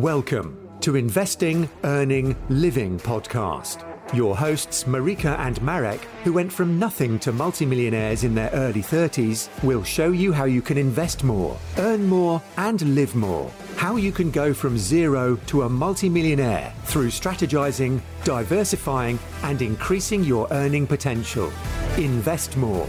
Welcome 0.00 0.56
to 0.80 0.96
Investing, 0.96 1.68
Earning, 1.84 2.34
Living 2.48 2.98
podcast. 2.98 3.84
Your 4.14 4.34
hosts, 4.34 4.84
Marika 4.84 5.38
and 5.40 5.60
Marek, 5.60 6.00
who 6.24 6.32
went 6.32 6.50
from 6.50 6.78
nothing 6.78 7.18
to 7.18 7.32
multimillionaires 7.32 8.24
in 8.24 8.34
their 8.34 8.48
early 8.54 8.80
30s, 8.80 9.50
will 9.62 9.82
show 9.82 10.10
you 10.10 10.32
how 10.32 10.46
you 10.46 10.62
can 10.62 10.78
invest 10.78 11.22
more, 11.22 11.54
earn 11.76 12.06
more, 12.06 12.40
and 12.56 12.80
live 12.94 13.14
more. 13.14 13.52
How 13.76 13.96
you 13.96 14.10
can 14.10 14.30
go 14.30 14.54
from 14.54 14.78
zero 14.78 15.36
to 15.48 15.64
a 15.64 15.68
multimillionaire 15.68 16.72
through 16.84 17.08
strategizing, 17.08 18.00
diversifying, 18.24 19.18
and 19.42 19.60
increasing 19.60 20.24
your 20.24 20.48
earning 20.50 20.86
potential. 20.86 21.52
Invest 21.98 22.56
more, 22.56 22.88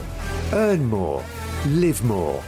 earn 0.54 0.86
more, 0.86 1.22
live 1.68 2.02
more. 2.06 2.42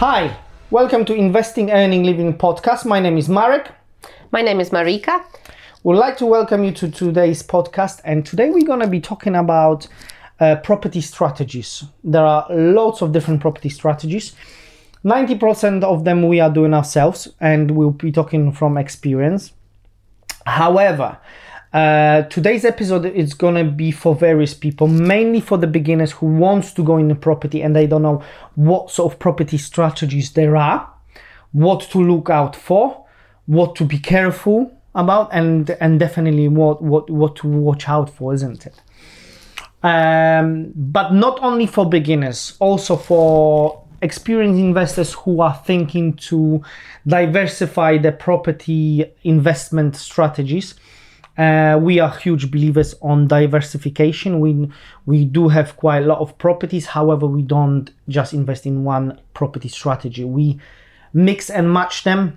Hi, 0.00 0.34
welcome 0.70 1.04
to 1.04 1.14
Investing, 1.14 1.70
Earning, 1.70 2.04
Living 2.04 2.32
podcast. 2.38 2.86
My 2.86 3.00
name 3.00 3.18
is 3.18 3.28
Marek. 3.28 3.70
My 4.32 4.40
name 4.40 4.58
is 4.58 4.70
Marika. 4.70 5.22
We'd 5.82 5.98
like 5.98 6.16
to 6.16 6.24
welcome 6.24 6.64
you 6.64 6.72
to 6.72 6.90
today's 6.90 7.42
podcast, 7.42 8.00
and 8.02 8.24
today 8.24 8.48
we're 8.48 8.66
going 8.66 8.80
to 8.80 8.86
be 8.86 9.02
talking 9.02 9.36
about 9.36 9.86
uh, 10.40 10.56
property 10.56 11.02
strategies. 11.02 11.84
There 12.02 12.24
are 12.24 12.46
lots 12.48 13.02
of 13.02 13.12
different 13.12 13.42
property 13.42 13.68
strategies. 13.68 14.34
90% 15.04 15.84
of 15.84 16.04
them 16.04 16.26
we 16.26 16.40
are 16.40 16.50
doing 16.50 16.72
ourselves, 16.72 17.28
and 17.38 17.72
we'll 17.72 17.90
be 17.90 18.10
talking 18.10 18.52
from 18.52 18.78
experience. 18.78 19.52
However, 20.46 21.18
uh, 21.72 22.22
today's 22.22 22.64
episode 22.64 23.06
is 23.06 23.32
gonna 23.32 23.64
be 23.64 23.92
for 23.92 24.14
various 24.14 24.54
people, 24.54 24.88
mainly 24.88 25.40
for 25.40 25.56
the 25.56 25.68
beginners 25.68 26.10
who 26.12 26.26
wants 26.26 26.72
to 26.72 26.82
go 26.82 26.96
into 26.96 27.14
property 27.14 27.62
and 27.62 27.76
they 27.76 27.86
don't 27.86 28.02
know 28.02 28.22
what 28.56 28.90
sort 28.90 29.12
of 29.12 29.18
property 29.20 29.56
strategies 29.56 30.32
there 30.32 30.56
are, 30.56 30.92
what 31.52 31.80
to 31.80 31.98
look 31.98 32.28
out 32.28 32.56
for, 32.56 33.06
what 33.46 33.76
to 33.76 33.84
be 33.84 33.98
careful 33.98 34.72
about, 34.96 35.28
and 35.32 35.70
and 35.80 36.00
definitely 36.00 36.48
what 36.48 36.82
what 36.82 37.08
what 37.08 37.36
to 37.36 37.46
watch 37.46 37.88
out 37.88 38.10
for, 38.10 38.34
isn't 38.34 38.66
it? 38.66 38.80
Um, 39.84 40.72
but 40.74 41.12
not 41.12 41.38
only 41.40 41.66
for 41.66 41.88
beginners, 41.88 42.56
also 42.58 42.96
for 42.96 43.84
experienced 44.02 44.58
investors 44.58 45.12
who 45.12 45.40
are 45.40 45.54
thinking 45.64 46.14
to 46.14 46.62
diversify 47.06 47.96
their 47.98 48.12
property 48.12 49.04
investment 49.22 49.94
strategies 49.94 50.74
uh, 51.40 51.78
we 51.80 51.98
are 51.98 52.10
huge 52.10 52.50
believers 52.50 52.94
on 53.00 53.26
diversification. 53.26 54.40
We 54.40 54.68
we 55.06 55.24
do 55.24 55.48
have 55.48 55.74
quite 55.76 56.02
a 56.02 56.06
lot 56.06 56.18
of 56.18 56.36
properties. 56.36 56.86
However, 56.86 57.26
we 57.26 57.42
don't 57.42 57.90
just 58.08 58.34
invest 58.34 58.66
in 58.66 58.84
one 58.84 59.18
property 59.32 59.68
strategy. 59.68 60.24
We 60.24 60.60
mix 61.14 61.48
and 61.48 61.72
match 61.72 62.04
them, 62.04 62.36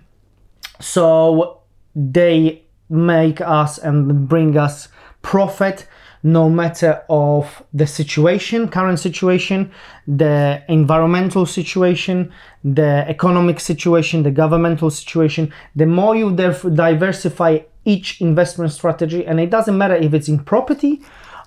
so 0.79 1.59
they 1.93 2.63
make 2.89 3.41
us 3.41 3.77
and 3.77 4.29
bring 4.29 4.57
us 4.57 4.87
profit 5.21 5.85
no 6.25 6.49
matter 6.49 7.03
of 7.09 7.61
the 7.73 7.85
situation 7.85 8.69
current 8.69 8.97
situation 8.97 9.69
the 10.07 10.63
environmental 10.69 11.45
situation 11.45 12.31
the 12.63 13.03
economic 13.09 13.59
situation 13.59 14.23
the 14.23 14.31
governmental 14.31 14.89
situation 14.89 15.51
the 15.75 15.85
more 15.85 16.15
you 16.15 16.33
diversify 16.33 17.59
each 17.85 18.21
investment 18.21 18.71
strategy 18.71 19.25
and 19.25 19.39
it 19.39 19.49
doesn't 19.49 19.77
matter 19.77 19.95
if 19.95 20.13
it's 20.13 20.27
in 20.27 20.39
property 20.39 21.01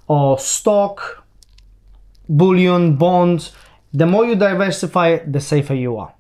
or 0.09 0.39
stock 0.39 1.25
bullion 2.29 2.97
bonds 2.97 3.53
the 3.93 4.07
more 4.07 4.27
you 4.27 4.35
diversify 4.35 5.19
the 5.27 5.41
safer 5.41 5.73
you 5.73 5.97
are. 5.97 6.13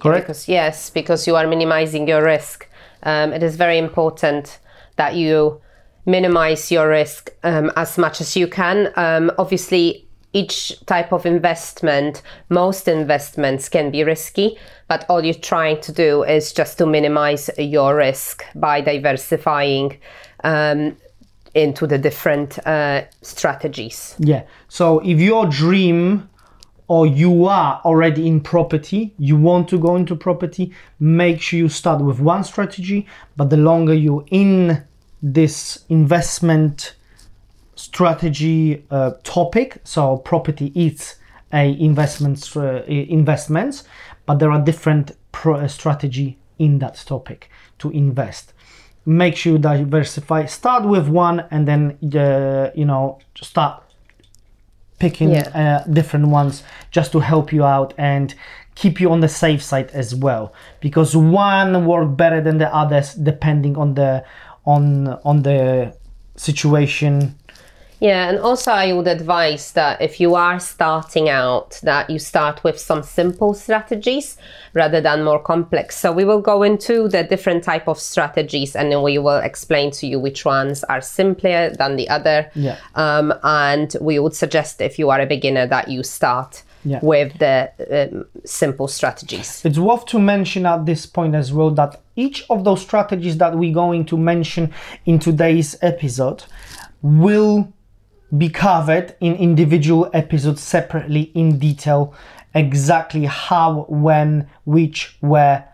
Correct? 0.00 0.26
because, 0.26 0.48
yes 0.48 0.90
because 0.90 1.26
you 1.26 1.36
are 1.36 1.46
minimizing 1.46 2.06
your 2.08 2.22
risk. 2.22 2.68
Um, 3.02 3.32
it 3.32 3.42
is 3.42 3.56
very 3.56 3.78
important 3.78 4.58
that 4.96 5.14
you 5.14 5.60
minimize 6.06 6.70
your 6.70 6.88
risk 6.88 7.30
um, 7.42 7.72
as 7.76 7.98
much 7.98 8.20
as 8.20 8.36
you 8.36 8.46
can. 8.46 8.92
Um, 8.96 9.32
obviously 9.38 10.03
each 10.34 10.84
type 10.86 11.12
of 11.12 11.24
investment, 11.24 12.20
most 12.50 12.88
investments 12.88 13.68
can 13.68 13.90
be 13.90 14.04
risky, 14.04 14.58
but 14.88 15.06
all 15.08 15.24
you're 15.24 15.34
trying 15.34 15.80
to 15.80 15.92
do 15.92 16.24
is 16.24 16.52
just 16.52 16.76
to 16.78 16.86
minimize 16.86 17.48
your 17.56 17.96
risk 17.96 18.44
by 18.54 18.80
diversifying 18.80 19.96
um, 20.42 20.96
into 21.54 21.86
the 21.86 21.96
different 21.96 22.58
uh, 22.66 23.04
strategies. 23.22 24.16
Yeah. 24.18 24.42
So 24.68 24.98
if 24.98 25.20
your 25.20 25.46
dream 25.46 26.28
or 26.88 27.06
you 27.06 27.46
are 27.46 27.80
already 27.84 28.26
in 28.26 28.40
property, 28.40 29.14
you 29.18 29.36
want 29.36 29.68
to 29.68 29.78
go 29.78 29.96
into 29.96 30.16
property, 30.16 30.72
make 30.98 31.40
sure 31.40 31.58
you 31.58 31.68
start 31.68 32.02
with 32.02 32.18
one 32.20 32.44
strategy, 32.44 33.06
but 33.36 33.50
the 33.50 33.56
longer 33.56 33.94
you're 33.94 34.24
in 34.30 34.84
this 35.22 35.84
investment 35.88 36.96
strategy 37.76 38.84
uh, 38.90 39.12
topic. 39.22 39.80
So 39.84 40.18
property 40.18 40.72
is 40.74 41.16
a 41.52 41.78
investment 41.80 42.56
uh, 42.56 42.82
investments, 42.86 43.84
but 44.26 44.38
there 44.38 44.50
are 44.50 44.60
different 44.60 45.12
pro- 45.32 45.56
uh, 45.56 45.68
strategy 45.68 46.38
in 46.58 46.78
that 46.80 46.96
topic 47.06 47.50
to 47.78 47.90
invest. 47.90 48.52
Make 49.06 49.36
sure 49.36 49.52
you 49.52 49.58
diversify. 49.58 50.46
Start 50.46 50.84
with 50.84 51.08
one, 51.08 51.44
and 51.50 51.68
then 51.68 51.98
uh, 52.16 52.70
you 52.74 52.84
know 52.84 53.18
start 53.40 53.82
picking 54.98 55.30
yeah. 55.30 55.84
uh, 55.84 55.90
different 55.90 56.28
ones 56.28 56.62
just 56.90 57.12
to 57.12 57.20
help 57.20 57.52
you 57.52 57.64
out 57.64 57.92
and 57.98 58.34
keep 58.74 59.00
you 59.00 59.10
on 59.10 59.20
the 59.20 59.28
safe 59.28 59.62
side 59.62 59.90
as 59.90 60.14
well. 60.14 60.52
Because 60.80 61.14
one 61.16 61.86
work 61.86 62.16
better 62.16 62.40
than 62.40 62.58
the 62.58 62.74
others 62.74 63.14
depending 63.14 63.76
on 63.76 63.94
the 63.94 64.24
on 64.64 65.08
on 65.24 65.42
the 65.42 65.94
situation 66.36 67.36
yeah, 68.00 68.28
and 68.28 68.38
also 68.38 68.72
I 68.72 68.92
would 68.92 69.06
advise 69.06 69.72
that 69.72 70.00
if 70.00 70.20
you 70.20 70.34
are 70.34 70.58
starting 70.58 71.28
out, 71.28 71.80
that 71.82 72.10
you 72.10 72.18
start 72.18 72.64
with 72.64 72.78
some 72.78 73.02
simple 73.02 73.54
strategies 73.54 74.36
rather 74.72 75.00
than 75.00 75.24
more 75.24 75.38
complex. 75.38 75.96
So 75.98 76.12
we 76.12 76.24
will 76.24 76.40
go 76.40 76.62
into 76.62 77.08
the 77.08 77.22
different 77.22 77.64
type 77.64 77.88
of 77.88 77.98
strategies, 77.98 78.74
and 78.74 78.90
then 78.90 79.02
we 79.02 79.18
will 79.18 79.38
explain 79.38 79.90
to 79.92 80.06
you 80.06 80.18
which 80.18 80.44
ones 80.44 80.84
are 80.84 81.00
simpler 81.00 81.70
than 81.70 81.96
the 81.96 82.08
other. 82.08 82.50
Yeah. 82.54 82.78
Um, 82.94 83.32
and 83.42 83.96
we 84.00 84.18
would 84.18 84.34
suggest 84.34 84.80
if 84.80 84.98
you 84.98 85.10
are 85.10 85.20
a 85.20 85.26
beginner 85.26 85.66
that 85.68 85.88
you 85.88 86.02
start. 86.02 86.62
Yeah. 86.86 87.00
with 87.02 87.38
the 87.38 87.72
um, 87.90 88.26
simple 88.44 88.88
strategies. 88.88 89.64
It's 89.64 89.78
worth 89.78 90.04
to 90.04 90.18
mention 90.18 90.66
at 90.66 90.84
this 90.84 91.06
point 91.06 91.34
as 91.34 91.50
well 91.50 91.70
that 91.70 92.02
each 92.14 92.44
of 92.50 92.62
those 92.64 92.82
strategies 92.82 93.38
that 93.38 93.56
we're 93.56 93.72
going 93.72 94.04
to 94.04 94.18
mention 94.18 94.70
in 95.06 95.18
today's 95.18 95.78
episode 95.80 96.44
will 97.00 97.72
be 98.36 98.48
covered 98.48 99.14
in 99.20 99.34
individual 99.36 100.10
episodes 100.12 100.62
separately 100.62 101.30
in 101.34 101.58
detail 101.58 102.14
exactly 102.54 103.24
how, 103.24 103.86
when, 103.88 104.48
which, 104.64 105.16
where. 105.20 105.70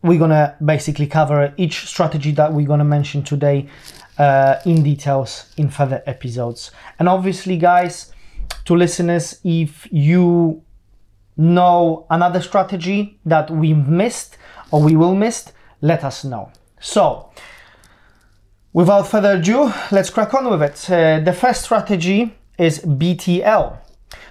We're 0.00 0.18
gonna 0.18 0.56
basically 0.64 1.08
cover 1.08 1.52
each 1.56 1.86
strategy 1.86 2.30
that 2.32 2.52
we're 2.52 2.68
gonna 2.68 2.84
mention 2.84 3.24
today 3.24 3.68
uh, 4.16 4.60
in 4.64 4.82
details 4.84 5.52
in 5.56 5.70
further 5.70 6.02
episodes. 6.06 6.70
And 6.98 7.08
obviously, 7.08 7.56
guys, 7.56 8.12
to 8.64 8.74
listeners, 8.74 9.40
if 9.42 9.88
you 9.90 10.62
know 11.36 12.06
another 12.10 12.40
strategy 12.40 13.18
that 13.24 13.50
we've 13.50 13.88
missed 13.88 14.36
or 14.70 14.82
we 14.82 14.96
will 14.96 15.14
miss, 15.14 15.52
let 15.80 16.04
us 16.04 16.24
know. 16.24 16.50
So, 16.80 17.30
Without 18.78 19.08
further 19.08 19.32
ado, 19.32 19.72
let's 19.90 20.08
crack 20.08 20.34
on 20.34 20.48
with 20.48 20.62
it. 20.62 20.88
Uh, 20.88 21.18
the 21.18 21.32
first 21.32 21.62
strategy 21.62 22.32
is 22.58 22.78
BTL. 22.78 23.76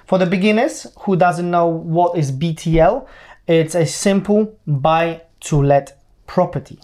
For 0.05 0.17
the 0.17 0.25
beginners 0.25 0.87
who 0.99 1.17
doesn't 1.17 1.51
know 1.51 1.67
what 1.67 2.17
is 2.17 2.31
BTL, 2.31 3.05
it's 3.45 3.75
a 3.75 3.85
simple 3.85 4.57
buy 4.65 5.23
to 5.41 5.61
let 5.61 6.01
property. 6.27 6.79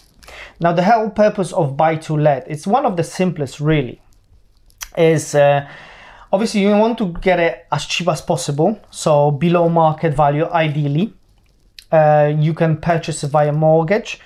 Now 0.60 0.74
the 0.74 0.84
whole 0.84 1.10
purpose 1.10 1.54
of 1.54 1.78
buy 1.78 1.96
to 1.96 2.18
let, 2.18 2.52
it's 2.52 2.68
one 2.68 2.86
of 2.86 2.98
the 2.98 3.04
simplest 3.06 3.62
really, 3.62 4.02
is 4.98 5.34
uh, 5.34 5.66
obviously 6.34 6.64
you 6.64 6.72
want 6.72 6.98
to 6.98 7.14
get 7.22 7.40
it 7.40 7.66
as 7.72 7.86
cheap 7.86 8.10
as 8.10 8.20
possible, 8.20 8.78
so 8.92 9.32
below 9.32 9.70
market 9.70 10.14
value 10.14 10.50
ideally. 10.50 11.14
Uh, 11.90 12.34
you 12.38 12.54
can 12.54 12.76
purchase 12.76 13.24
it 13.24 13.30
via 13.30 13.54
mortgage. 13.54 14.20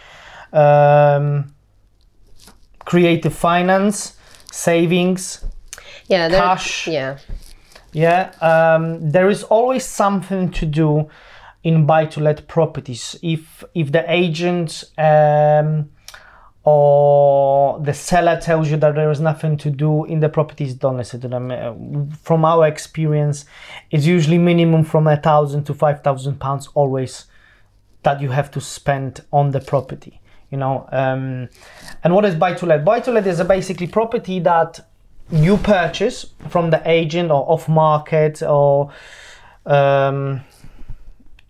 Um, 0.51 1.53
creative 2.87 3.33
finance, 3.33 4.15
savings, 4.49 5.43
yeah, 6.07 6.29
cash. 6.29 6.87
Yeah. 6.87 7.17
Yeah. 7.91 8.31
Um, 8.39 9.11
there 9.11 9.29
is 9.29 9.43
always 9.43 9.83
something 9.85 10.51
to 10.51 10.65
do 10.65 11.09
in 11.63 11.85
buy 11.85 12.05
to 12.05 12.21
let 12.21 12.47
properties. 12.47 13.19
If 13.21 13.65
if 13.75 13.91
the 13.91 14.09
agent 14.09 14.85
um, 14.97 15.89
or 16.63 17.79
the 17.81 17.93
seller 17.93 18.39
tells 18.39 18.71
you 18.71 18.77
that 18.77 18.95
there 18.95 19.11
is 19.11 19.19
nothing 19.19 19.57
to 19.57 19.69
do 19.69 20.05
in 20.05 20.21
the 20.21 20.29
properties, 20.29 20.73
don't 20.73 20.95
listen 20.95 21.19
to 21.21 21.27
them. 21.27 21.51
Uh, 21.51 22.15
from 22.15 22.45
our 22.45 22.67
experience, 22.67 23.45
it's 23.91 24.05
usually 24.05 24.37
minimum 24.37 24.85
from 24.85 25.07
a 25.07 25.17
thousand 25.17 25.65
to 25.65 25.73
five 25.73 26.03
thousand 26.03 26.39
pounds 26.39 26.69
always 26.73 27.25
that 28.03 28.21
you 28.21 28.29
have 28.29 28.49
to 28.51 28.61
spend 28.61 29.25
on 29.33 29.51
the 29.51 29.59
property. 29.59 30.21
You 30.49 30.57
know, 30.57 30.87
um, 30.91 31.49
and 32.03 32.13
what 32.13 32.25
is 32.25 32.35
buy 32.35 32.53
to 32.53 32.65
let? 32.65 32.85
Buy 32.85 32.99
to 33.01 33.11
let 33.11 33.27
is 33.27 33.39
a 33.39 33.45
basically 33.45 33.87
property 33.87 34.39
that 34.39 34.79
you 35.29 35.57
purchase 35.57 36.27
from 36.49 36.69
the 36.69 36.81
agent 36.85 37.31
or 37.31 37.49
off 37.49 37.67
market 37.67 38.41
or. 38.41 38.91
Um, 39.65 40.41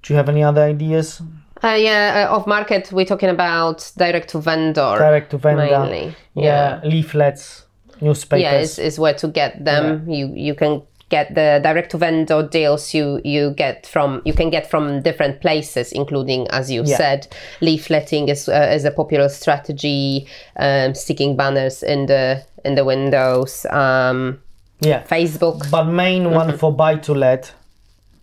do 0.07 0.13
you 0.13 0.17
have 0.17 0.29
any 0.29 0.41
other 0.41 0.61
ideas? 0.61 1.21
Uh, 1.61 1.69
yeah, 1.77 2.27
uh, 2.29 2.35
off 2.35 2.47
market, 2.47 2.91
we're 2.93 3.05
talking 3.05 3.29
about 3.29 3.91
direct 3.97 4.29
to 4.29 4.39
vendor. 4.39 4.95
Direct 4.97 5.31
to 5.31 5.37
vendor. 5.37 5.65
Mainly. 5.65 6.15
Yeah, 6.33 6.79
leaflets, 6.83 7.65
newspapers. 7.99 8.41
Yeah, 8.41 8.59
is, 8.59 8.79
is 8.79 8.97
where 8.97 9.15
to 9.15 9.27
get 9.27 9.65
them. 9.65 10.09
You 10.09 10.27
you 10.33 10.55
can 10.55 10.83
get 11.09 11.33
the 11.35 11.59
direct 11.63 11.91
to 11.91 11.97
vendor 11.97 12.43
deals 12.47 12.93
you 12.93 13.21
you 13.23 13.51
get 13.51 13.85
from 13.87 14.21
you 14.25 14.33
can 14.33 14.49
get 14.49 14.69
from 14.69 15.01
different 15.01 15.39
places 15.41 15.91
including 15.91 16.47
as 16.49 16.69
you 16.69 16.83
Yeah. 16.85 16.97
said 16.97 17.27
leafletting 17.61 18.29
is 18.29 18.49
uh, 18.49 18.71
is 18.75 18.85
a 18.85 18.91
popular 18.91 19.29
strategy 19.29 20.27
um, 20.57 20.93
sticking 20.93 21.35
banners 21.37 21.83
in 21.83 22.07
the 22.07 22.43
in 22.65 22.75
the 22.75 22.83
windows 22.83 23.65
um, 23.69 24.39
yeah. 24.81 25.03
facebook 25.03 25.69
But 25.71 25.85
main 25.85 26.31
one 26.31 26.57
for 26.57 26.71
buy 26.75 26.95
to 26.97 27.13
let 27.13 27.53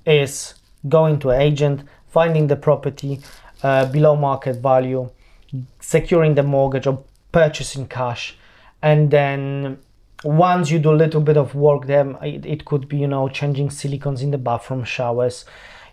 is 0.07 0.55
going 0.89 1.19
to 1.21 1.31
agent, 1.31 1.83
finding 2.09 2.47
the 2.49 2.57
property 2.57 3.21
uh, 3.63 3.87
below 3.87 4.15
market 4.17 4.57
value, 4.57 5.09
securing 5.81 6.35
the 6.35 6.43
mortgage 6.43 6.87
or 6.87 7.03
purchasing 7.33 7.87
cash, 7.89 8.37
and 8.83 9.11
then 9.11 9.79
once 10.25 10.71
you 10.71 10.79
do 10.79 10.91
a 10.93 10.97
little 10.97 11.21
bit 11.21 11.37
of 11.37 11.55
work 11.55 11.87
there, 11.87 12.17
it, 12.23 12.47
it 12.47 12.65
could 12.65 12.89
be 12.89 12.99
you 12.99 13.07
know 13.07 13.29
changing 13.29 13.71
silicons 13.71 14.23
in 14.23 14.31
the 14.31 14.39
bathroom 14.39 14.85
showers. 14.85 15.45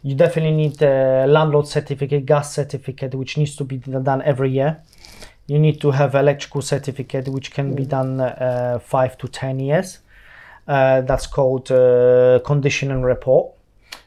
You 0.04 0.16
definitely 0.16 0.56
need 0.56 0.82
a 0.82 1.28
landlord 1.28 1.68
certificate, 1.68 2.26
gas 2.26 2.56
certificate, 2.56 3.14
which 3.14 3.38
needs 3.38 3.56
to 3.58 3.64
be 3.64 3.78
done 3.78 4.22
every 4.24 4.50
year. 4.50 4.82
You 5.46 5.60
need 5.60 5.80
to 5.82 5.92
have 5.92 6.16
electrical 6.16 6.62
certificate, 6.62 7.28
which 7.28 7.52
can 7.52 7.76
be 7.76 7.86
done 7.86 8.20
uh, 8.20 8.80
five 8.84 9.18
to 9.20 9.28
ten 9.28 9.60
years. 9.60 10.00
Uh, 10.68 11.02
that's 11.02 11.28
called 11.28 11.72
uh, 11.72 12.40
condition 12.46 12.92
and 12.92 13.04
report. 13.04 13.54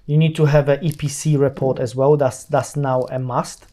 You 0.06 0.16
need 0.16 0.34
to 0.36 0.46
have 0.46 0.68
an 0.68 0.80
EPC 0.80 1.38
report 1.38 1.78
as 1.78 1.94
well. 1.94 2.16
That's 2.16 2.44
that's 2.44 2.76
now 2.76 3.02
a 3.10 3.18
must. 3.18 3.66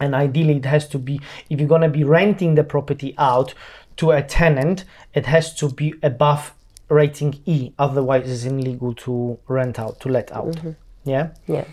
And 0.00 0.14
ideally, 0.14 0.56
it 0.56 0.64
has 0.64 0.88
to 0.88 0.98
be 0.98 1.20
if 1.48 1.60
you're 1.60 1.68
gonna 1.68 1.88
be 1.88 2.04
renting 2.04 2.56
the 2.56 2.64
property 2.64 3.14
out 3.16 3.54
to 3.96 4.10
a 4.10 4.22
tenant, 4.22 4.84
it 5.14 5.26
has 5.26 5.54
to 5.56 5.68
be 5.70 5.94
above 6.02 6.54
rating 6.88 7.40
E. 7.46 7.72
Otherwise, 7.78 8.30
it's 8.30 8.44
illegal 8.44 8.94
to 8.94 9.38
rent 9.48 9.78
out 9.78 10.00
to 10.00 10.08
let 10.08 10.32
out. 10.32 10.56
Yeah. 11.04 11.30
yeah 11.46 11.64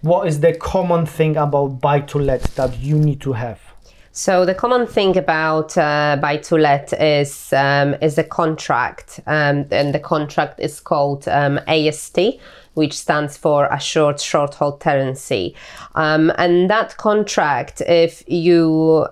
What 0.00 0.28
is 0.28 0.40
the 0.40 0.54
common 0.54 1.06
thing 1.06 1.36
about 1.36 1.80
buy 1.80 2.00
to 2.00 2.18
let 2.18 2.42
that 2.56 2.78
you 2.78 2.98
need 2.98 3.20
to 3.22 3.32
have? 3.32 3.60
So 4.12 4.46
the 4.46 4.54
common 4.54 4.86
thing 4.86 5.18
about 5.18 5.76
uh, 5.76 6.16
buy 6.18 6.38
to 6.38 6.56
let 6.56 6.94
is 6.94 7.52
um, 7.52 7.94
is 8.00 8.16
a 8.16 8.24
contract, 8.24 9.20
um, 9.26 9.66
and 9.70 9.94
the 9.94 9.98
contract 9.98 10.58
is 10.58 10.80
called 10.80 11.28
um, 11.28 11.60
AST, 11.68 12.18
which 12.72 12.94
stands 12.94 13.36
for 13.36 13.66
Assured 13.66 14.18
Short 14.18 14.54
Hold 14.54 14.80
Tenancy. 14.80 15.54
Um, 15.94 16.32
and 16.38 16.70
that 16.70 16.96
contract, 16.96 17.82
if 17.82 18.22
you 18.26 19.06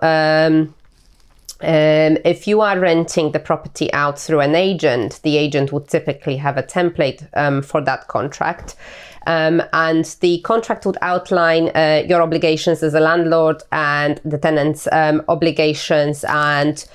um, 1.61 2.17
if 2.25 2.47
you 2.47 2.61
are 2.61 2.77
renting 2.79 3.31
the 3.31 3.39
property 3.39 3.91
out 3.93 4.19
through 4.19 4.41
an 4.41 4.55
agent, 4.55 5.21
the 5.23 5.37
agent 5.37 5.71
would 5.71 5.87
typically 5.87 6.37
have 6.37 6.57
a 6.57 6.63
template 6.63 7.27
um, 7.33 7.61
for 7.61 7.81
that 7.81 8.07
contract. 8.07 8.75
Um, 9.27 9.63
and 9.73 10.05
the 10.19 10.39
contract 10.41 10.85
would 10.85 10.97
outline 11.01 11.69
uh, 11.69 12.03
your 12.07 12.21
obligations 12.21 12.83
as 12.83 12.93
a 12.93 12.99
landlord 12.99 13.63
and 13.71 14.21
the 14.23 14.37
tenant's 14.37 14.87
um, 14.91 15.23
obligations 15.27 16.23
and 16.25 16.85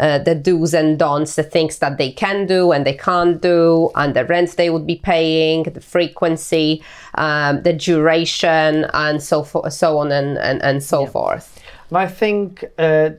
uh, 0.00 0.18
the 0.18 0.34
do's 0.34 0.74
and 0.74 0.98
don'ts, 0.98 1.36
the 1.36 1.42
things 1.42 1.78
that 1.78 1.98
they 1.98 2.10
can 2.10 2.46
do 2.46 2.72
and 2.72 2.86
they 2.86 2.94
can't 2.94 3.42
do, 3.42 3.90
and 3.94 4.14
the 4.14 4.24
rent 4.24 4.56
they 4.56 4.70
would 4.70 4.86
be 4.86 4.96
paying, 4.96 5.64
the 5.64 5.80
frequency, 5.80 6.82
um, 7.14 7.62
the 7.62 7.72
duration, 7.72 8.86
and 8.94 9.22
so 9.22 9.42
for, 9.42 9.68
so 9.70 9.98
on 9.98 10.12
and, 10.12 10.38
and, 10.38 10.62
and 10.62 10.82
so 10.82 11.06
forth. 11.06 11.60
And 11.90 11.98
I 11.98 12.06
think 12.06 12.64
uh, 12.78 13.10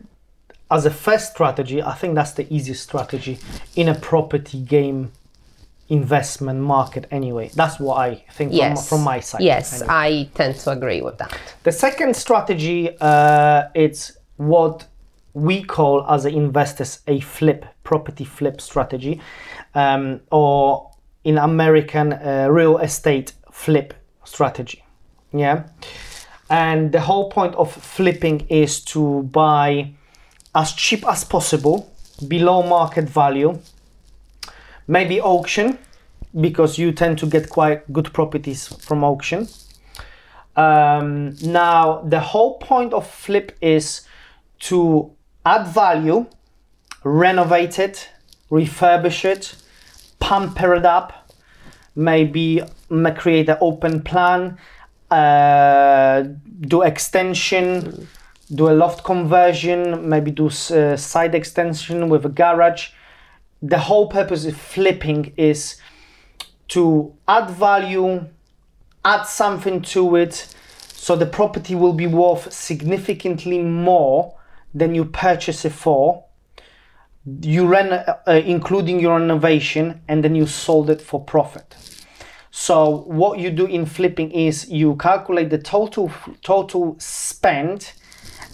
as 0.72 0.86
a 0.86 0.92
first 0.92 1.32
strategy, 1.32 1.82
I 1.82 1.94
think 1.94 2.16
that's 2.16 2.34
the 2.34 2.52
easiest 2.54 2.84
strategy 2.84 3.40
in 3.76 3.90
a 3.90 3.96
property 3.96 4.62
game 4.62 5.12
investment 5.90 6.60
market 6.60 7.08
anyway. 7.10 7.50
That's 7.56 7.80
what 7.80 7.98
I 7.98 8.24
think 8.34 8.54
Yes. 8.54 8.88
from, 8.88 9.00
from 9.00 9.06
my 9.06 9.20
side. 9.20 9.42
Yes, 9.42 9.82
anyway. 9.82 9.88
I 9.90 10.30
tend 10.36 10.56
to 10.56 10.72
agree 10.72 11.02
with 11.02 11.18
that. 11.18 11.36
The 11.64 11.72
second 11.72 12.16
strategy, 12.16 12.96
uh, 13.02 13.64
it's 13.74 14.12
what 14.38 14.86
we 15.34 15.64
call 15.64 16.06
as 16.08 16.26
investors 16.26 17.00
a 17.08 17.20
flip, 17.20 17.66
property 17.84 18.24
flip 18.24 18.62
strategy, 18.62 19.20
um, 19.74 20.22
or 20.32 20.92
in 21.24 21.38
American 21.38 22.14
uh, 22.14 22.48
real 22.50 22.78
estate 22.78 23.34
flip 23.52 23.94
strategy. 24.24 24.84
Yeah. 25.34 25.64
And 26.50 26.92
the 26.92 27.02
whole 27.02 27.30
point 27.30 27.56
of 27.56 27.72
flipping 27.72 28.42
is 28.50 28.84
to 28.86 29.24
buy 29.24 29.92
as 30.54 30.74
cheap 30.74 31.06
as 31.08 31.24
possible, 31.24 31.94
below 32.28 32.64
market 32.64 33.10
value, 33.10 33.58
maybe 34.88 35.22
auction, 35.22 35.78
because 36.40 36.78
you 36.78 36.92
tend 36.92 37.18
to 37.18 37.26
get 37.26 37.50
quite 37.50 37.92
good 37.92 38.14
properties 38.14 38.68
from 38.68 39.04
auction. 39.04 39.48
Um, 40.56 41.36
now, 41.42 42.02
the 42.02 42.20
whole 42.20 42.58
point 42.58 42.94
of 42.94 43.08
flip 43.08 43.56
is 43.62 44.02
to 44.60 45.12
add 45.46 45.68
value, 45.68 46.26
renovate 47.04 47.80
it, 47.80 48.10
refurbish 48.52 49.24
it, 49.26 49.56
pamper 50.20 50.76
it 50.76 50.86
up, 50.86 51.32
maybe 51.96 52.62
create 53.18 53.50
an 53.50 53.58
open 53.62 54.02
plan, 54.02 54.58
uh, 55.12 56.24
do 56.62 56.82
extension, 56.82 58.08
do 58.54 58.70
a 58.70 58.74
loft 58.74 59.04
conversion, 59.04 60.10
maybe 60.10 60.32
do 60.32 60.48
s- 60.48 60.72
uh, 60.72 60.98
side 60.98 61.36
extension 61.36 62.10
with 62.10 62.26
a 62.26 62.30
garage. 62.30 62.90
The 63.62 63.78
whole 63.78 64.08
purpose 64.08 64.46
of 64.46 64.56
flipping 64.56 65.34
is 65.38 65.80
to 66.70 67.14
add 67.28 67.50
value, 67.50 68.26
add 69.06 69.24
something 69.24 69.82
to 69.82 70.16
it, 70.16 70.56
so 70.94 71.16
the 71.16 71.26
property 71.26 71.76
will 71.76 71.94
be 71.94 72.08
worth 72.08 72.52
significantly 72.54 73.60
more 73.60 74.36
than 74.74 74.96
you 74.96 75.06
purchase 75.06 75.66
it 75.66 75.72
for. 75.72 76.26
You 77.42 77.68
ran, 77.68 77.92
uh, 77.94 78.18
uh, 78.28 78.32
including 78.46 79.00
your 79.00 79.20
renovation, 79.20 80.02
and 80.08 80.24
then 80.24 80.36
you 80.36 80.48
sold 80.48 80.90
it 80.90 81.02
for 81.02 81.24
profit. 81.24 81.76
So 82.52 83.04
what 83.08 83.40
you 83.40 83.52
do 83.52 83.66
in 83.66 83.86
flipping 83.86 84.32
is 84.32 84.70
you 84.70 84.96
calculate 84.96 85.50
the 85.50 85.60
total 85.60 86.12
total 86.42 86.96
spend, 87.00 87.94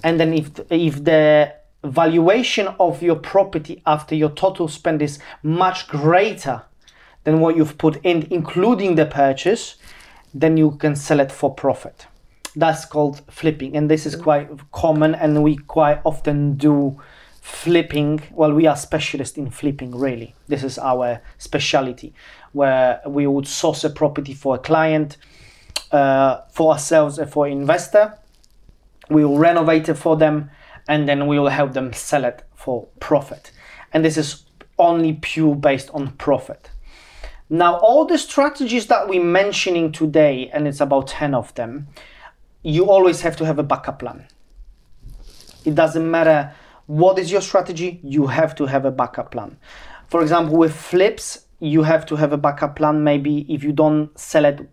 and 0.06 0.20
then 0.20 0.34
if 0.34 0.52
if 0.70 1.04
the 1.04 1.52
valuation 1.84 2.68
of 2.80 3.02
your 3.02 3.16
property 3.16 3.82
after 3.86 4.16
your 4.16 4.30
total 4.30 4.68
spend 4.68 5.02
is 5.02 5.20
much 5.42 5.88
greater 5.88 6.62
than 7.24 7.40
what 7.40 7.58
you've 7.58 7.78
put 7.78 7.98
in, 8.04 8.28
including 8.30 8.96
the 8.96 9.06
purchase, 9.06 9.78
then 10.34 10.58
you 10.58 10.72
can 10.78 10.96
sell 10.96 11.20
it 11.20 11.32
for 11.32 11.54
profit. 11.54 12.06
That's 12.56 12.86
called 12.86 13.22
flipping, 13.32 13.76
and 13.76 13.90
this 13.90 14.06
is 14.06 14.16
quite 14.16 14.48
common, 14.72 15.16
and 15.16 15.42
we 15.44 15.58
quite 15.58 16.02
often 16.04 16.56
do 16.56 17.02
flipping. 17.42 18.22
Well, 18.32 18.54
we 18.54 18.68
are 18.68 18.78
specialists 18.78 19.38
in 19.38 19.50
flipping, 19.50 19.96
really. 19.96 20.36
This 20.48 20.64
is 20.64 20.78
our 20.78 21.22
specialty, 21.40 22.14
where 22.54 23.02
we 23.08 23.26
would 23.26 23.48
source 23.48 23.84
a 23.84 23.90
property 23.90 24.36
for 24.36 24.56
a 24.56 24.60
client, 24.60 25.18
uh, 25.92 26.42
for 26.52 26.74
ourselves, 26.74 27.18
and 27.18 27.32
for 27.32 27.48
investor. 27.48 28.20
We 29.10 29.24
will 29.26 29.38
renovate 29.38 29.90
it 29.90 29.96
for 29.96 30.16
them, 30.16 30.50
and 30.88 31.08
then 31.08 31.28
we 31.28 31.40
will 31.40 31.50
help 31.50 31.74
them 31.74 31.94
sell 31.94 32.26
it 32.26 32.44
for 32.56 32.88
profit. 33.00 33.52
And 33.94 34.04
this 34.04 34.18
is 34.18 34.46
only 34.78 35.14
pure 35.14 35.56
based 35.56 35.90
on 35.94 36.12
profit. 36.14 36.70
Now, 37.50 37.78
all 37.78 38.06
the 38.06 38.18
strategies 38.18 38.88
that 38.88 39.08
we're 39.08 39.24
mentioning 39.24 39.92
today, 39.92 40.50
and 40.52 40.68
it's 40.68 40.82
about 40.82 41.08
10 41.08 41.36
of 41.36 41.54
them, 41.54 41.88
you 42.64 42.90
always 42.90 43.22
have 43.22 43.36
to 43.38 43.46
have 43.46 43.60
a 43.60 43.64
backup 43.64 44.00
plan. 44.00 44.26
It 45.64 45.76
doesn't 45.76 46.10
matter 46.10 46.54
what 46.88 47.20
is 47.20 47.32
your 47.32 47.42
strategy, 47.42 48.00
you 48.04 48.28
have 48.28 48.56
to 48.56 48.66
have 48.66 48.86
a 48.86 48.92
backup 48.92 49.32
plan. 49.32 49.58
For 50.08 50.22
example, 50.22 50.58
with 50.58 50.76
flips, 50.76 51.46
you 51.60 51.84
have 51.84 52.06
to 52.08 52.16
have 52.16 52.34
a 52.34 52.38
backup 52.38 52.76
plan. 52.76 53.04
Maybe 53.04 53.46
if 53.52 53.64
you 53.64 53.72
don't 53.72 54.18
sell 54.20 54.46
it 54.46 54.70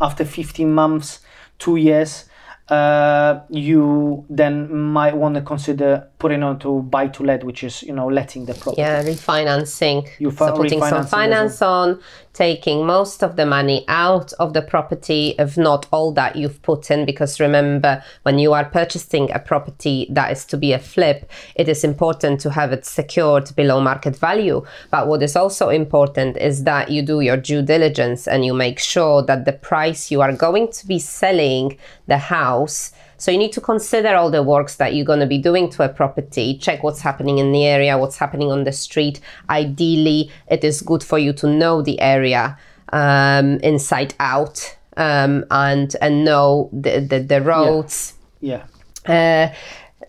after 0.00 0.24
15 0.24 0.72
months, 0.72 1.20
two 1.58 1.76
years, 1.76 2.26
uh, 2.68 3.40
you 3.50 4.24
then 4.30 4.74
might 4.74 5.16
want 5.16 5.34
to 5.34 5.42
consider 5.42 6.08
putting 6.18 6.42
on 6.42 6.58
to 6.60 6.82
buy 6.82 7.08
to 7.08 7.24
let, 7.24 7.42
which 7.42 7.64
is 7.64 7.82
you 7.82 7.92
know 7.92 8.06
letting 8.06 8.46
the 8.46 8.54
property. 8.54 8.80
Yeah, 8.80 9.02
refinancing. 9.02 10.08
You 10.18 10.30
fi- 10.30 10.48
so 10.48 10.56
putting 10.56 10.80
some 10.80 11.04
finance 11.04 11.60
on, 11.60 12.00
taking 12.32 12.86
most 12.86 13.22
of 13.24 13.34
the 13.36 13.44
money 13.44 13.84
out 13.88 14.32
of 14.34 14.52
the 14.52 14.62
property, 14.62 15.34
if 15.38 15.58
not 15.58 15.86
all 15.92 16.12
that 16.12 16.36
you've 16.36 16.62
put 16.62 16.90
in. 16.90 17.04
Because 17.04 17.40
remember, 17.40 18.02
when 18.22 18.38
you 18.38 18.52
are 18.52 18.64
purchasing 18.64 19.30
a 19.32 19.40
property 19.40 20.06
that 20.10 20.30
is 20.30 20.44
to 20.46 20.56
be 20.56 20.72
a 20.72 20.78
flip, 20.78 21.28
it 21.56 21.68
is 21.68 21.82
important 21.82 22.40
to 22.40 22.50
have 22.50 22.72
it 22.72 22.86
secured 22.86 23.54
below 23.56 23.80
market 23.80 24.16
value. 24.16 24.64
But 24.90 25.08
what 25.08 25.22
is 25.22 25.34
also 25.34 25.68
important 25.68 26.36
is 26.36 26.62
that 26.64 26.90
you 26.90 27.02
do 27.02 27.20
your 27.20 27.36
due 27.36 27.62
diligence 27.62 28.28
and 28.28 28.44
you 28.44 28.54
make 28.54 28.78
sure 28.78 29.22
that 29.24 29.44
the 29.44 29.52
price 29.52 30.10
you 30.12 30.20
are 30.20 30.32
going 30.32 30.70
to 30.72 30.86
be 30.86 31.00
selling 31.00 31.76
the 32.12 32.18
house 32.36 32.92
so 33.22 33.30
you 33.30 33.38
need 33.38 33.52
to 33.52 33.60
consider 33.60 34.16
all 34.16 34.32
the 34.32 34.42
works 34.42 34.74
that 34.76 34.96
you're 34.96 35.04
going 35.04 35.20
to 35.20 35.28
be 35.28 35.38
doing 35.38 35.70
to 35.70 35.84
a 35.84 35.88
property, 35.88 36.58
check 36.58 36.82
what's 36.82 37.00
happening 37.00 37.38
in 37.38 37.52
the 37.52 37.64
area, 37.64 37.96
what's 37.96 38.16
happening 38.16 38.50
on 38.50 38.64
the 38.64 38.72
street. 38.72 39.20
Ideally, 39.48 40.28
it 40.48 40.64
is 40.64 40.82
good 40.82 41.04
for 41.04 41.20
you 41.20 41.32
to 41.34 41.46
know 41.46 41.82
the 41.82 42.00
area 42.00 42.58
um, 42.92 43.60
inside 43.60 44.16
out 44.18 44.76
um, 44.96 45.44
and 45.52 45.94
and 46.00 46.24
know 46.24 46.68
the 46.72 46.98
the, 46.98 47.20
the 47.20 47.40
roads. 47.40 48.14
Yeah. 48.40 48.64
Uh, 49.06 49.54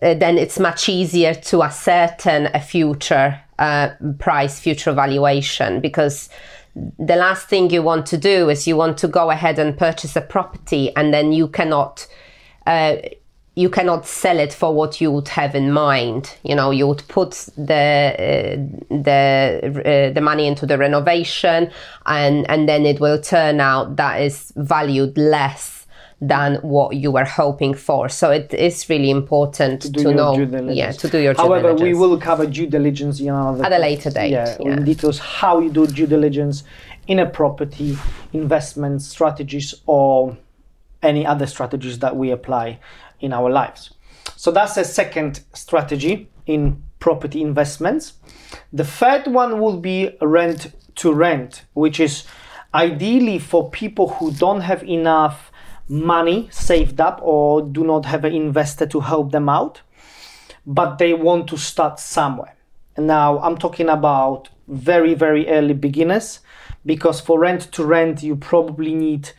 then 0.00 0.36
it's 0.36 0.58
much 0.58 0.88
easier 0.88 1.34
to 1.34 1.62
ascertain 1.62 2.50
a 2.52 2.60
future 2.60 3.40
uh, 3.60 3.90
price, 4.18 4.58
future 4.58 4.92
valuation 4.92 5.80
because 5.80 6.28
the 6.74 7.16
last 7.16 7.48
thing 7.48 7.70
you 7.70 7.82
want 7.82 8.06
to 8.06 8.18
do 8.18 8.48
is 8.48 8.66
you 8.66 8.76
want 8.76 8.98
to 8.98 9.08
go 9.08 9.30
ahead 9.30 9.58
and 9.58 9.78
purchase 9.78 10.16
a 10.16 10.20
property 10.20 10.94
and 10.96 11.14
then 11.14 11.32
you 11.32 11.48
cannot 11.48 12.06
uh, 12.66 12.96
you 13.56 13.70
cannot 13.70 14.04
sell 14.04 14.40
it 14.40 14.52
for 14.52 14.74
what 14.74 15.00
you 15.00 15.12
would 15.12 15.28
have 15.28 15.54
in 15.54 15.70
mind. 15.70 16.36
You 16.42 16.56
know, 16.56 16.72
you 16.72 16.88
would 16.88 17.06
put 17.06 17.32
the 17.56 17.72
uh, 17.72 18.56
the 18.90 20.10
uh, 20.10 20.12
the 20.12 20.20
money 20.20 20.46
into 20.46 20.66
the 20.66 20.76
renovation, 20.76 21.70
and 22.06 22.50
and 22.50 22.68
then 22.68 22.84
it 22.84 22.98
will 22.98 23.20
turn 23.20 23.60
out 23.60 23.96
that 23.96 24.20
is 24.20 24.52
valued 24.56 25.16
less 25.16 25.83
than 26.20 26.56
what 26.56 26.96
you 26.96 27.10
were 27.10 27.24
hoping 27.24 27.74
for. 27.74 28.08
So 28.08 28.30
it 28.30 28.54
is 28.54 28.88
really 28.88 29.10
important 29.10 29.82
to, 29.82 29.90
do 29.90 30.02
your 30.02 30.14
know, 30.14 30.36
due 30.36 30.46
diligence. 30.46 30.76
yeah, 30.76 30.92
to 30.92 31.08
do 31.08 31.18
your 31.18 31.34
due 31.34 31.42
However, 31.42 31.68
diligence. 31.74 31.82
we 31.82 31.94
will 31.94 32.18
cover 32.18 32.46
due 32.46 32.66
diligence 32.66 33.20
in 33.20 33.28
another 33.28 33.64
At 33.64 33.72
a 33.72 33.78
later 33.78 34.10
date, 34.10 34.30
Yeah, 34.30 34.56
yeah. 34.60 34.72
in 34.76 34.84
details 34.84 35.18
how 35.18 35.58
you 35.60 35.70
do 35.70 35.86
due 35.86 36.06
diligence 36.06 36.64
in 37.06 37.18
a 37.18 37.26
property, 37.28 37.98
investment 38.32 39.02
strategies, 39.02 39.74
or 39.86 40.36
any 41.02 41.26
other 41.26 41.46
strategies 41.46 41.98
that 41.98 42.16
we 42.16 42.30
apply 42.30 42.78
in 43.20 43.32
our 43.32 43.50
lives. 43.50 43.92
So 44.36 44.50
that's 44.50 44.76
a 44.76 44.84
second 44.84 45.40
strategy 45.52 46.30
in 46.46 46.82
property 46.98 47.42
investments. 47.42 48.14
The 48.72 48.84
third 48.84 49.26
one 49.26 49.60
will 49.60 49.76
be 49.78 50.16
rent 50.22 50.72
to 50.96 51.12
rent, 51.12 51.64
which 51.74 52.00
is 52.00 52.24
ideally 52.72 53.38
for 53.38 53.68
people 53.70 54.08
who 54.14 54.32
don't 54.32 54.62
have 54.62 54.82
enough 54.84 55.50
money 55.88 56.48
saved 56.50 57.00
up 57.00 57.20
or 57.22 57.62
do 57.62 57.84
not 57.84 58.06
have 58.06 58.24
an 58.24 58.32
investor 58.32 58.86
to 58.86 59.00
help 59.00 59.32
them 59.32 59.48
out, 59.48 59.82
but 60.66 60.98
they 60.98 61.14
want 61.14 61.48
to 61.48 61.56
start 61.56 62.00
somewhere. 62.00 62.56
Now 62.96 63.38
I'm 63.40 63.58
talking 63.58 63.88
about 63.88 64.48
very, 64.68 65.14
very 65.14 65.48
early 65.48 65.74
beginners 65.74 66.40
because 66.86 67.20
for 67.20 67.38
rent 67.38 67.72
to 67.72 67.84
rent, 67.84 68.22
you 68.22 68.36
probably 68.36 68.94
need 68.94 69.30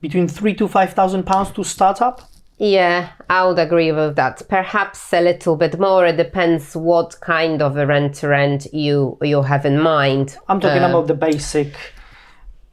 between 0.00 0.28
three 0.28 0.54
to 0.54 0.68
five 0.68 0.92
thousand 0.92 1.24
pounds 1.24 1.50
to 1.52 1.64
start 1.64 2.02
up. 2.02 2.30
Yeah, 2.58 3.10
I 3.28 3.46
would 3.46 3.58
agree 3.58 3.90
with 3.90 4.14
that. 4.16 4.42
Perhaps 4.48 5.12
a 5.12 5.20
little 5.20 5.56
bit 5.56 5.78
more. 5.78 6.06
It 6.06 6.16
depends 6.16 6.76
what 6.76 7.20
kind 7.20 7.60
of 7.60 7.76
a 7.76 7.86
rent 7.86 8.14
to 8.16 8.28
rent 8.28 8.72
you 8.72 9.18
you 9.22 9.42
have 9.42 9.66
in 9.66 9.80
mind. 9.80 10.36
I'm 10.48 10.60
talking 10.60 10.82
um, 10.82 10.90
about 10.90 11.08
the 11.08 11.14
basic 11.14 11.74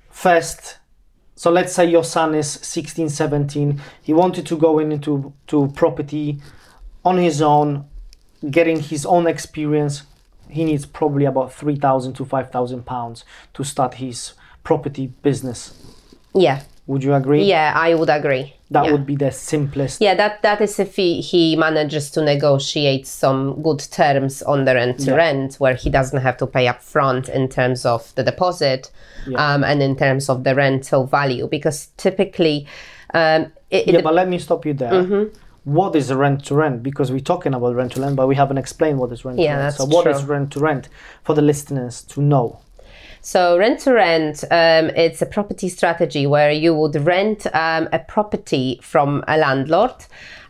first. 0.10 0.78
So 1.42 1.50
let's 1.50 1.74
say 1.74 1.90
your 1.90 2.04
son 2.04 2.36
is 2.36 2.48
16, 2.48 3.10
17. 3.10 3.82
He 4.04 4.14
wanted 4.14 4.46
to 4.46 4.56
go 4.56 4.78
into 4.78 5.34
to 5.48 5.72
property 5.74 6.40
on 7.04 7.18
his 7.18 7.42
own, 7.42 7.86
getting 8.52 8.80
his 8.80 9.08
own 9.08 9.26
experience. 9.26 10.04
He 10.50 10.64
needs 10.64 10.86
probably 10.86 11.26
about 11.26 11.52
3,000 11.52 12.14
to 12.14 12.26
5,000 12.26 12.86
pounds 12.86 13.26
to 13.56 13.64
start 13.64 13.96
his 13.96 14.34
property 14.64 15.08
business. 15.24 15.74
Yeah, 16.36 16.62
Would 16.86 17.04
you 17.04 17.16
agree? 17.16 17.44
yeah, 17.46 17.74
I 17.76 17.96
would 17.96 18.12
agree. 18.12 18.54
That 18.72 18.86
yeah. 18.86 18.94
would 18.94 19.06
be 19.06 19.18
the 19.18 19.32
simplest. 19.32 20.00
Yeah, 20.00 20.16
that 20.16 20.42
that 20.44 20.62
is 20.62 20.80
if 20.80 20.96
he, 20.96 21.20
he 21.20 21.58
manages 21.58 22.10
to 22.12 22.22
negotiate 22.24 23.06
some 23.06 23.62
good 23.62 23.80
terms 23.92 24.42
on 24.42 24.64
the 24.64 24.74
rent 24.74 25.00
to 25.02 25.12
Yeah. 25.12 25.16
rent, 25.18 25.56
where 25.56 25.76
he 25.76 25.90
doesn't 25.90 26.22
have 26.22 26.38
to 26.38 26.48
pay 26.48 26.70
up 26.70 26.82
front 26.82 27.28
in 27.28 27.50
terms 27.50 27.86
of 27.86 28.16
the 28.16 28.24
deposit, 28.24 28.90
um, 29.36 29.66
and 29.66 29.84
in 29.84 29.98
terms 29.98 30.30
of 30.30 30.46
the 30.46 30.56
rental 30.56 31.06
value, 31.06 31.48
because 31.48 31.90
typically, 31.98 32.66
um, 33.14 33.52
it, 33.70 33.90
it 33.90 33.94
Yeah, 33.96 34.02
but 34.02 34.14
let 34.14 34.30
me 34.30 34.40
stop 34.40 34.66
you 34.66 34.74
there. 34.74 34.94
Mm-hmm. 34.94 35.38
What 35.66 35.94
is 35.98 36.12
rent 36.14 36.46
to 36.46 36.56
rent? 36.56 36.82
Because 36.82 37.12
we're 37.12 37.20
talking 37.20 37.54
about 37.54 37.76
rent 37.76 37.92
to 37.92 38.02
rent, 38.02 38.16
but 38.16 38.28
we 38.28 38.36
haven't 38.36 38.58
explained 38.58 39.00
what 39.00 39.12
is 39.12 39.26
rent 39.26 39.38
to 39.38 39.46
rent. 39.48 39.74
so, 39.76 39.86
what 39.86 40.08
is 40.08 40.22
true. 40.22 40.32
rent 40.32 40.54
to 40.54 40.60
rent 40.62 40.88
for 41.24 41.36
the 41.36 41.42
listeners 41.42 42.04
to 42.04 42.22
know? 42.22 42.61
So 43.22 43.58
rent 43.58 43.80
to 43.82 43.94
rent, 43.94 44.44
um, 44.46 44.90
it's 44.96 45.22
a 45.22 45.26
property 45.28 45.70
strategy 45.70 46.26
where 46.26 46.52
you 46.52 46.74
would 46.74 46.96
rent 46.96 47.46
um, 47.54 47.88
a 47.94 48.00
property 48.00 48.80
from 48.82 49.24
a 49.28 49.38
landlord. 49.38 49.94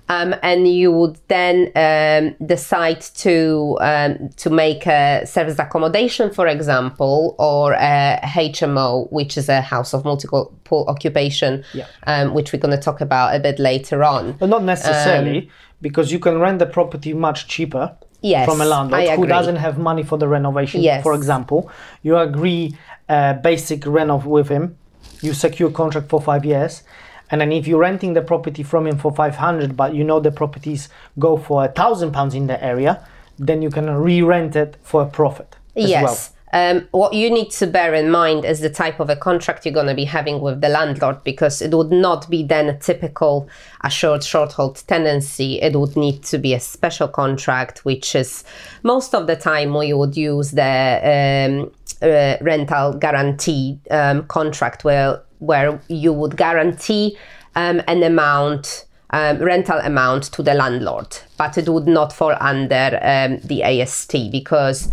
Um, 0.09 0.35
and 0.43 0.67
you 0.67 0.91
would 0.91 1.17
then 1.29 1.71
um, 1.75 2.35
decide 2.45 2.99
to 2.99 3.77
um, 3.79 4.29
to 4.37 4.49
make 4.49 4.85
a 4.85 5.25
service 5.25 5.57
accommodation, 5.57 6.31
for 6.33 6.47
example, 6.47 7.33
or 7.39 7.73
a 7.73 8.19
HMO, 8.21 9.09
which 9.09 9.37
is 9.37 9.47
a 9.47 9.61
house 9.61 9.93
of 9.93 10.03
multiple 10.03 10.53
occupation, 10.89 11.63
Yeah. 11.73 11.85
um, 12.07 12.33
which 12.33 12.51
we're 12.51 12.59
going 12.59 12.75
to 12.75 12.81
talk 12.83 12.99
about 12.99 13.35
a 13.35 13.39
bit 13.39 13.57
later 13.57 14.03
on. 14.03 14.33
But 14.33 14.49
not 14.49 14.63
necessarily, 14.63 15.49
because 15.81 16.11
you 16.11 16.19
can 16.19 16.39
rent 16.39 16.59
the 16.59 16.65
property 16.65 17.13
much 17.13 17.47
cheaper 17.47 17.91
Um, 17.91 18.10
Yes, 18.21 18.47
from 18.47 18.61
a 18.61 18.65
landlord 18.65 19.09
who 19.09 19.25
doesn't 19.25 19.55
have 19.55 19.77
money 19.77 20.03
for 20.03 20.17
the 20.17 20.27
renovation. 20.27 20.81
Yes. 20.81 21.01
For 21.03 21.13
example, 21.15 21.69
you 22.03 22.17
agree 22.17 22.75
uh, 23.09 23.33
basic 23.33 23.81
renov 23.81 24.25
with 24.25 24.47
him, 24.49 24.77
you 25.21 25.33
secure 25.33 25.71
contract 25.71 26.09
for 26.09 26.21
five 26.21 26.45
years, 26.45 26.83
and 27.31 27.41
then 27.41 27.51
if 27.51 27.65
you're 27.67 27.79
renting 27.79 28.13
the 28.13 28.21
property 28.21 28.61
from 28.61 28.85
him 28.87 28.97
for 28.97 29.11
500, 29.13 29.75
but 29.75 29.95
you 29.95 30.03
know 30.03 30.19
the 30.19 30.31
properties 30.31 30.89
go 31.17 31.37
for 31.37 31.65
a 31.65 31.67
thousand 31.69 32.11
pounds 32.11 32.35
in 32.35 32.47
the 32.47 32.61
area, 32.63 33.07
then 33.39 33.61
you 33.61 33.69
can 33.69 33.89
re-rent 33.89 34.55
it 34.55 34.77
for 34.83 35.01
a 35.01 35.07
profit 35.07 35.55
as 35.75 35.89
well. 35.89 36.40
Um, 36.53 36.87
what 36.91 37.13
you 37.13 37.29
need 37.29 37.51
to 37.51 37.67
bear 37.67 37.93
in 37.93 38.11
mind 38.11 38.43
is 38.43 38.59
the 38.59 38.69
type 38.69 38.99
of 38.99 39.09
a 39.09 39.15
contract 39.15 39.65
you're 39.65 39.73
going 39.73 39.87
to 39.87 39.93
be 39.93 40.05
having 40.05 40.41
with 40.41 40.59
the 40.59 40.69
landlord 40.69 41.23
because 41.23 41.61
it 41.61 41.73
would 41.73 41.91
not 41.91 42.29
be 42.29 42.43
then 42.43 42.67
a 42.67 42.77
typical 42.77 43.47
assured 43.83 44.23
short 44.23 44.51
hold 44.51 44.83
tenancy. 44.87 45.61
It 45.61 45.79
would 45.79 45.95
need 45.95 46.23
to 46.23 46.37
be 46.37 46.53
a 46.53 46.59
special 46.59 47.07
contract, 47.07 47.85
which 47.85 48.15
is 48.15 48.43
most 48.83 49.15
of 49.15 49.27
the 49.27 49.35
time 49.35 49.73
we 49.73 49.93
would 49.93 50.17
use 50.17 50.51
the 50.51 51.71
um, 51.71 51.71
uh, 52.01 52.37
rental 52.41 52.93
guarantee 52.93 53.79
um, 53.89 54.25
contract 54.27 54.83
where 54.83 55.21
where 55.39 55.81
you 55.87 56.13
would 56.13 56.37
guarantee 56.37 57.17
um, 57.55 57.81
an 57.87 58.03
amount 58.03 58.85
um, 59.11 59.39
rental 59.39 59.79
amount 59.79 60.23
to 60.23 60.43
the 60.43 60.53
landlord, 60.53 61.17
but 61.37 61.57
it 61.57 61.67
would 61.67 61.87
not 61.87 62.13
fall 62.13 62.35
under 62.39 62.99
um, 63.01 63.39
the 63.43 63.63
AST 63.63 64.31
because 64.31 64.89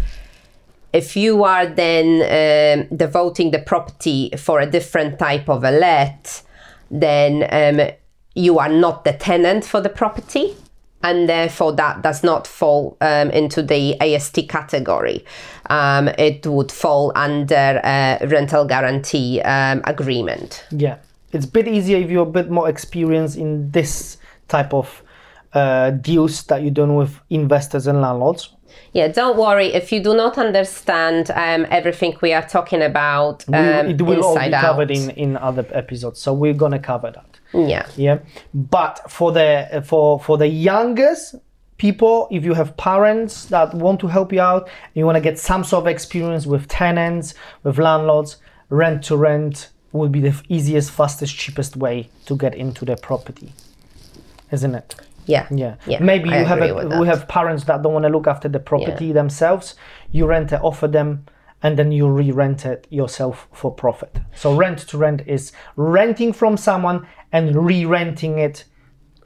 if 0.92 1.16
you 1.16 1.44
are 1.44 1.66
then 1.66 2.88
um, 2.90 2.96
devoting 2.96 3.50
the 3.50 3.58
property 3.58 4.30
for 4.36 4.60
a 4.60 4.66
different 4.66 5.18
type 5.18 5.48
of 5.48 5.64
a 5.64 5.70
let, 5.70 6.42
then 6.90 7.46
um, 7.50 7.90
you 8.34 8.58
are 8.58 8.68
not 8.68 9.04
the 9.04 9.12
tenant 9.12 9.64
for 9.64 9.80
the 9.80 9.88
property. 9.88 10.56
And 11.00 11.28
therefore, 11.28 11.74
that 11.74 12.02
does 12.02 12.24
not 12.24 12.44
fall 12.46 12.96
um, 13.00 13.30
into 13.30 13.62
the 13.62 14.00
AST 14.00 14.48
category. 14.48 15.24
Um, 15.70 16.08
it 16.18 16.44
would 16.44 16.72
fall 16.72 17.12
under 17.14 17.80
a 17.84 18.18
rental 18.26 18.64
guarantee 18.64 19.40
um, 19.42 19.80
agreement. 19.84 20.64
Yeah, 20.72 20.96
it's 21.32 21.44
a 21.44 21.48
bit 21.48 21.68
easier 21.68 21.98
if 21.98 22.10
you're 22.10 22.26
a 22.26 22.30
bit 22.30 22.50
more 22.50 22.68
experienced 22.68 23.36
in 23.36 23.70
this 23.70 24.16
type 24.48 24.74
of 24.74 25.04
uh, 25.54 25.90
deals 25.90 26.42
that 26.44 26.62
you're 26.62 26.70
doing 26.70 26.94
with 26.96 27.18
investors 27.30 27.86
and 27.86 28.00
landlords. 28.00 28.54
Yeah, 28.92 29.08
don't 29.08 29.36
worry 29.36 29.66
if 29.74 29.92
you 29.92 30.02
do 30.02 30.14
not 30.14 30.38
understand 30.38 31.30
um, 31.30 31.66
everything 31.70 32.16
we 32.22 32.32
are 32.32 32.46
talking 32.46 32.82
about 32.82 33.44
We- 33.48 33.54
um, 33.58 33.86
it 33.88 34.00
will 34.02 34.22
all 34.24 34.38
be 34.38 34.54
out. 34.54 34.60
covered 34.60 34.90
in, 34.90 35.10
in 35.10 35.36
other 35.36 35.66
episodes, 35.72 36.20
so 36.20 36.32
we're 36.32 36.54
gonna 36.54 36.78
cover 36.78 37.10
that. 37.10 37.38
yeah. 37.54 37.86
yeah 37.96 38.18
but 38.52 39.00
for 39.10 39.32
the 39.32 39.82
for 39.86 40.20
for 40.20 40.36
the 40.36 40.46
youngest 40.48 41.34
people 41.78 42.28
if 42.30 42.44
you 42.44 42.52
have 42.54 42.76
parents 42.76 43.46
that 43.46 43.72
want 43.72 43.98
to 44.00 44.06
help 44.06 44.32
you 44.34 44.40
out 44.40 44.64
and 44.68 44.94
you 44.96 45.06
want 45.06 45.16
to 45.16 45.20
get 45.22 45.38
some 45.38 45.64
sort 45.64 45.82
of 45.84 45.86
experience 45.86 46.44
with 46.46 46.68
tenants 46.68 47.34
with 47.62 47.78
landlords 47.78 48.36
rent 48.68 49.02
to 49.02 49.16
rent 49.16 49.70
will 49.92 50.10
be 50.10 50.20
the 50.20 50.34
easiest 50.50 50.90
fastest 50.90 51.34
cheapest 51.34 51.74
way 51.76 52.10
to 52.26 52.36
get 52.36 52.54
into 52.54 52.84
the 52.84 52.96
property 52.96 53.52
isn't 54.52 54.74
it? 54.74 54.94
Yeah. 55.28 55.46
Yeah. 55.50 55.76
Yeah. 55.86 56.00
Maybe 56.02 56.30
I 56.30 56.40
you 56.40 56.44
have 56.46 56.62
a, 56.62 56.98
we 57.00 57.06
have 57.06 57.28
parents 57.28 57.64
that 57.64 57.82
don't 57.82 57.92
want 57.92 58.04
to 58.04 58.08
look 58.08 58.26
after 58.26 58.48
the 58.48 58.58
property 58.58 59.12
themselves. 59.12 59.74
You 60.10 60.26
rent 60.26 60.52
it, 60.52 60.56
off 60.56 60.78
offer 60.78 60.88
them, 60.88 61.26
and 61.62 61.78
then 61.78 61.92
you 61.92 62.08
re-rent 62.08 62.64
it 62.64 62.86
yourself 62.90 63.48
for 63.52 63.72
profit. 63.74 64.18
So 64.34 64.54
rent 64.54 64.78
to 64.88 64.98
rent 64.98 65.22
is 65.26 65.52
renting 65.76 66.32
from 66.32 66.56
someone 66.56 67.06
and 67.32 67.54
re-renting 67.66 68.38
it 68.38 68.64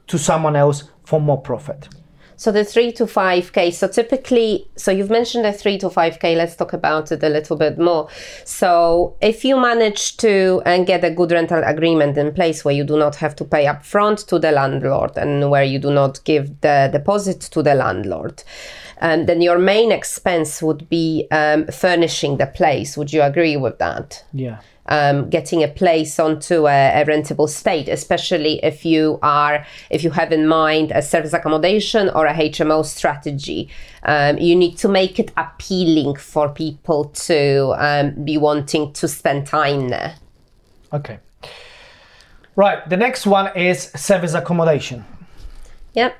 to 0.07 0.17
someone 0.17 0.55
else 0.55 0.89
for 1.05 1.21
more 1.21 1.41
profit. 1.41 1.87
So 2.35 2.51
the 2.51 2.63
three 2.63 2.91
to 2.93 3.07
five 3.07 3.53
k. 3.53 3.71
So 3.71 3.87
typically, 3.87 4.67
so 4.75 4.91
you've 4.91 5.09
mentioned 5.09 5.45
the 5.45 5.53
three 5.53 5.77
to 5.79 5.89
five 5.89 6.19
k. 6.19 6.35
Let's 6.35 6.55
talk 6.55 6.73
about 6.73 7.11
it 7.11 7.23
a 7.23 7.29
little 7.29 7.57
bit 7.57 7.77
more. 7.77 8.09
So 8.45 9.15
if 9.21 9.45
you 9.45 9.57
manage 9.59 10.17
to 10.17 10.61
and 10.65 10.85
get 10.85 11.03
a 11.03 11.11
good 11.11 11.31
rental 11.31 11.61
agreement 11.63 12.17
in 12.17 12.33
place 12.33 12.65
where 12.65 12.73
you 12.73 12.83
do 12.83 12.97
not 12.97 13.15
have 13.17 13.35
to 13.37 13.45
pay 13.45 13.65
upfront 13.65 14.27
to 14.27 14.39
the 14.39 14.51
landlord 14.51 15.17
and 15.17 15.49
where 15.49 15.63
you 15.63 15.79
do 15.79 15.91
not 15.91 16.23
give 16.23 16.61
the 16.61 16.89
deposit 16.91 17.41
to 17.41 17.63
the 17.63 17.75
landlord, 17.75 18.43
um, 19.01 19.25
then 19.25 19.41
your 19.41 19.59
main 19.59 19.91
expense 19.91 20.61
would 20.61 20.87
be 20.89 21.27
um, 21.31 21.67
furnishing 21.67 22.37
the 22.37 22.47
place. 22.47 22.97
Would 22.97 23.11
you 23.13 23.21
agree 23.21 23.57
with 23.57 23.77
that? 23.79 24.23
Yeah. 24.33 24.59
Um, 24.87 25.29
getting 25.29 25.63
a 25.63 25.67
place 25.67 26.19
onto 26.19 26.67
a, 26.67 27.01
a 27.01 27.05
rentable 27.05 27.49
state, 27.49 27.87
especially 27.87 28.63
if 28.63 28.85
you 28.85 29.19
are 29.21 29.65
if 29.89 30.03
you 30.03 30.11
have 30.11 30.31
in 30.31 30.47
mind 30.47 30.91
a 30.91 31.01
service 31.01 31.33
accommodation 31.33 32.09
or 32.09 32.25
a 32.25 32.33
HMO 32.33 32.85
strategy. 32.85 33.69
Um, 34.03 34.37
you 34.37 34.55
need 34.55 34.77
to 34.79 34.89
make 34.89 35.19
it 35.19 35.31
appealing 35.37 36.15
for 36.15 36.49
people 36.49 37.05
to 37.05 37.73
um, 37.77 38.23
be 38.23 38.37
wanting 38.37 38.91
to 38.93 39.07
spend 39.07 39.47
time 39.47 39.89
there. 39.89 40.15
Okay. 40.91 41.19
Right. 42.55 42.87
The 42.87 42.97
next 42.97 43.25
one 43.25 43.55
is 43.57 43.83
service 43.95 44.33
accommodation. 44.33 45.05
Yep. 45.93 46.15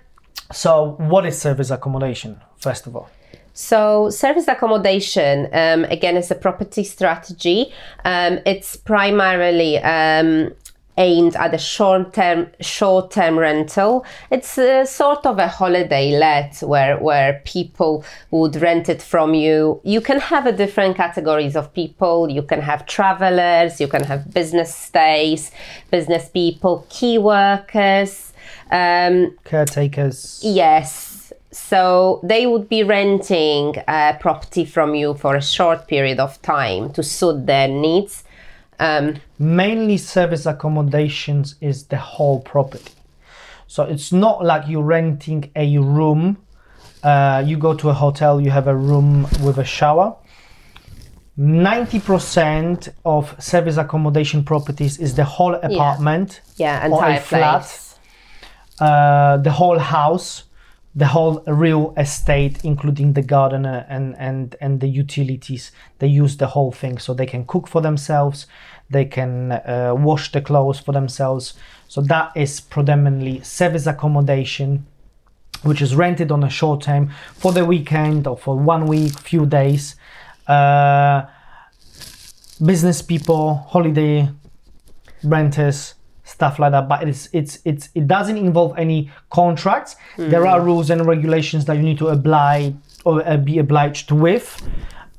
So, 0.51 0.95
what 0.99 1.25
is 1.25 1.39
service 1.39 1.69
accommodation? 1.69 2.41
First 2.57 2.87
of 2.87 2.95
all. 2.95 3.09
So, 3.53 4.09
service 4.09 4.47
accommodation, 4.47 5.47
um, 5.53 5.85
again, 5.85 6.17
is 6.17 6.31
a 6.31 6.35
property 6.35 6.83
strategy. 6.83 7.71
Um, 8.03 8.39
it's 8.45 8.75
primarily 8.75 9.77
um, 9.77 10.51
aimed 10.97 11.35
at 11.35 11.53
a 11.53 11.57
short-term, 11.59 12.47
short-term 12.61 13.37
rental. 13.37 14.05
It's 14.31 14.57
a 14.57 14.85
sort 14.85 15.25
of 15.27 15.37
a 15.37 15.47
holiday 15.47 16.17
let 16.17 16.61
where 16.61 16.97
where 16.97 17.41
people 17.45 18.03
would 18.31 18.55
rent 18.55 18.89
it 18.89 19.01
from 19.01 19.35
you. 19.35 19.81
You 19.83 20.01
can 20.01 20.19
have 20.19 20.47
a 20.47 20.51
different 20.51 20.97
categories 20.97 21.55
of 21.55 21.71
people. 21.73 22.29
You 22.29 22.41
can 22.41 22.61
have 22.61 22.87
travelers. 22.87 23.79
You 23.79 23.87
can 23.87 24.03
have 24.03 24.33
business 24.33 24.73
stays, 24.73 25.51
business 25.91 26.27
people, 26.29 26.87
key 26.89 27.19
workers. 27.19 28.33
Um, 28.71 29.37
Caretakers. 29.43 30.39
Yes. 30.43 31.12
So 31.53 32.19
they 32.23 32.47
would 32.47 32.67
be 32.67 32.83
renting 32.83 33.75
a 33.87 34.17
property 34.19 34.65
from 34.65 34.95
you 34.95 35.13
for 35.13 35.35
a 35.35 35.41
short 35.41 35.87
period 35.87 36.19
of 36.19 36.41
time 36.41 36.91
to 36.93 37.03
suit 37.03 37.45
their 37.45 37.67
needs. 37.67 38.23
Um, 38.79 39.17
mainly 39.37 39.97
service 39.97 40.47
accommodations 40.47 41.55
is 41.61 41.85
the 41.85 41.97
whole 41.97 42.39
property. 42.39 42.93
So 43.67 43.83
it's 43.83 44.11
not 44.11 44.43
like 44.43 44.67
you're 44.67 44.81
renting 44.81 45.51
a 45.55 45.77
room. 45.77 46.37
Uh, 47.03 47.43
you 47.45 47.57
go 47.57 47.75
to 47.75 47.89
a 47.89 47.93
hotel, 47.93 48.41
you 48.41 48.49
have 48.49 48.67
a 48.67 48.75
room 48.75 49.23
with 49.43 49.59
a 49.59 49.63
shower. 49.63 50.15
90% 51.37 52.89
of 53.05 53.35
service 53.43 53.77
accommodation 53.77 54.43
properties 54.43 54.97
is 54.99 55.15
the 55.15 55.23
whole 55.23 55.55
apartment 55.55 56.41
yeah, 56.57 56.87
or 56.87 56.93
entire 56.93 57.17
a 57.17 57.21
flat, 57.21 57.97
uh, 58.79 59.37
the 59.37 59.51
whole 59.51 59.79
house, 59.79 60.43
the 60.95 61.07
whole 61.07 61.43
real 61.47 61.93
estate, 61.97 62.63
including 62.63 63.13
the 63.13 63.21
garden 63.21 63.65
and, 63.65 64.15
and, 64.17 64.55
and 64.61 64.79
the 64.79 64.87
utilities. 64.87 65.71
They 65.99 66.07
use 66.07 66.37
the 66.37 66.47
whole 66.47 66.71
thing 66.71 66.99
so 66.99 67.13
they 67.13 67.25
can 67.25 67.45
cook 67.45 67.67
for 67.67 67.81
themselves, 67.81 68.45
they 68.89 69.05
can 69.05 69.53
uh, 69.53 69.95
wash 69.97 70.31
the 70.31 70.41
clothes 70.41 70.79
for 70.79 70.91
themselves. 70.91 71.55
So 71.87 72.01
that 72.01 72.31
is 72.35 72.61
predominantly 72.61 73.41
service 73.41 73.87
accommodation, 73.87 74.85
which 75.63 75.81
is 75.81 75.95
rented 75.95 76.31
on 76.31 76.43
a 76.43 76.49
short 76.49 76.81
time 76.81 77.11
for 77.33 77.51
the 77.51 77.65
weekend 77.65 78.27
or 78.27 78.37
for 78.37 78.57
one 78.57 78.85
week, 78.85 79.17
few 79.19 79.45
days. 79.47 79.95
Uh, 80.47 81.23
business 82.63 83.01
people, 83.01 83.55
holiday 83.55 84.29
renters, 85.23 85.95
stuff 86.23 86.59
like 86.59 86.71
that. 86.71 86.87
But 86.87 87.07
it's 87.07 87.29
it's 87.33 87.59
it's 87.65 87.89
it 87.95 88.07
doesn't 88.07 88.37
involve 88.37 88.77
any 88.77 89.11
contracts. 89.29 89.95
There 90.17 90.47
are 90.47 90.61
rules 90.61 90.89
and 90.89 91.05
regulations 91.05 91.65
that 91.65 91.77
you 91.77 91.83
need 91.83 91.97
to 91.99 92.07
oblige 92.07 92.75
or 93.05 93.27
uh, 93.27 93.37
be 93.37 93.59
obliged 93.59 94.11
with, 94.11 94.61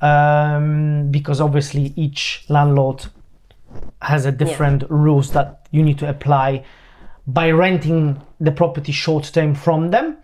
um, 0.01 1.11
because 1.11 1.39
obviously 1.41 1.93
each 1.95 2.45
landlord 2.49 3.05
has 4.01 4.25
a 4.25 4.31
different 4.31 4.83
rules 4.89 5.31
that 5.31 5.67
you 5.71 5.83
need 5.83 5.99
to 5.99 6.09
apply 6.09 6.63
by 7.27 7.49
renting 7.51 8.21
the 8.39 8.51
property 8.51 8.91
short 8.91 9.31
term 9.33 9.55
from 9.55 9.91
them. 9.91 10.17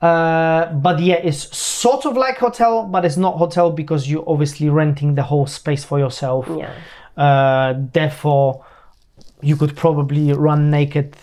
Uh, 0.00 0.72
but 0.72 0.98
yeah, 0.98 1.14
it's 1.14 1.56
sort 1.56 2.04
of 2.06 2.16
like 2.16 2.36
hotel, 2.38 2.84
but 2.84 3.04
it's 3.04 3.16
not 3.16 3.36
hotel 3.36 3.70
because 3.70 4.10
you're 4.10 4.28
obviously 4.28 4.68
renting 4.68 5.14
the 5.14 5.22
whole 5.22 5.46
space 5.46 5.84
for 5.84 5.98
yourself. 5.98 6.48
Yeah. 6.50 6.74
Uh, 7.16 7.74
therefore, 7.92 8.64
you 9.42 9.56
could 9.56 9.76
probably 9.76 10.32
run 10.32 10.70
naked 10.70 11.16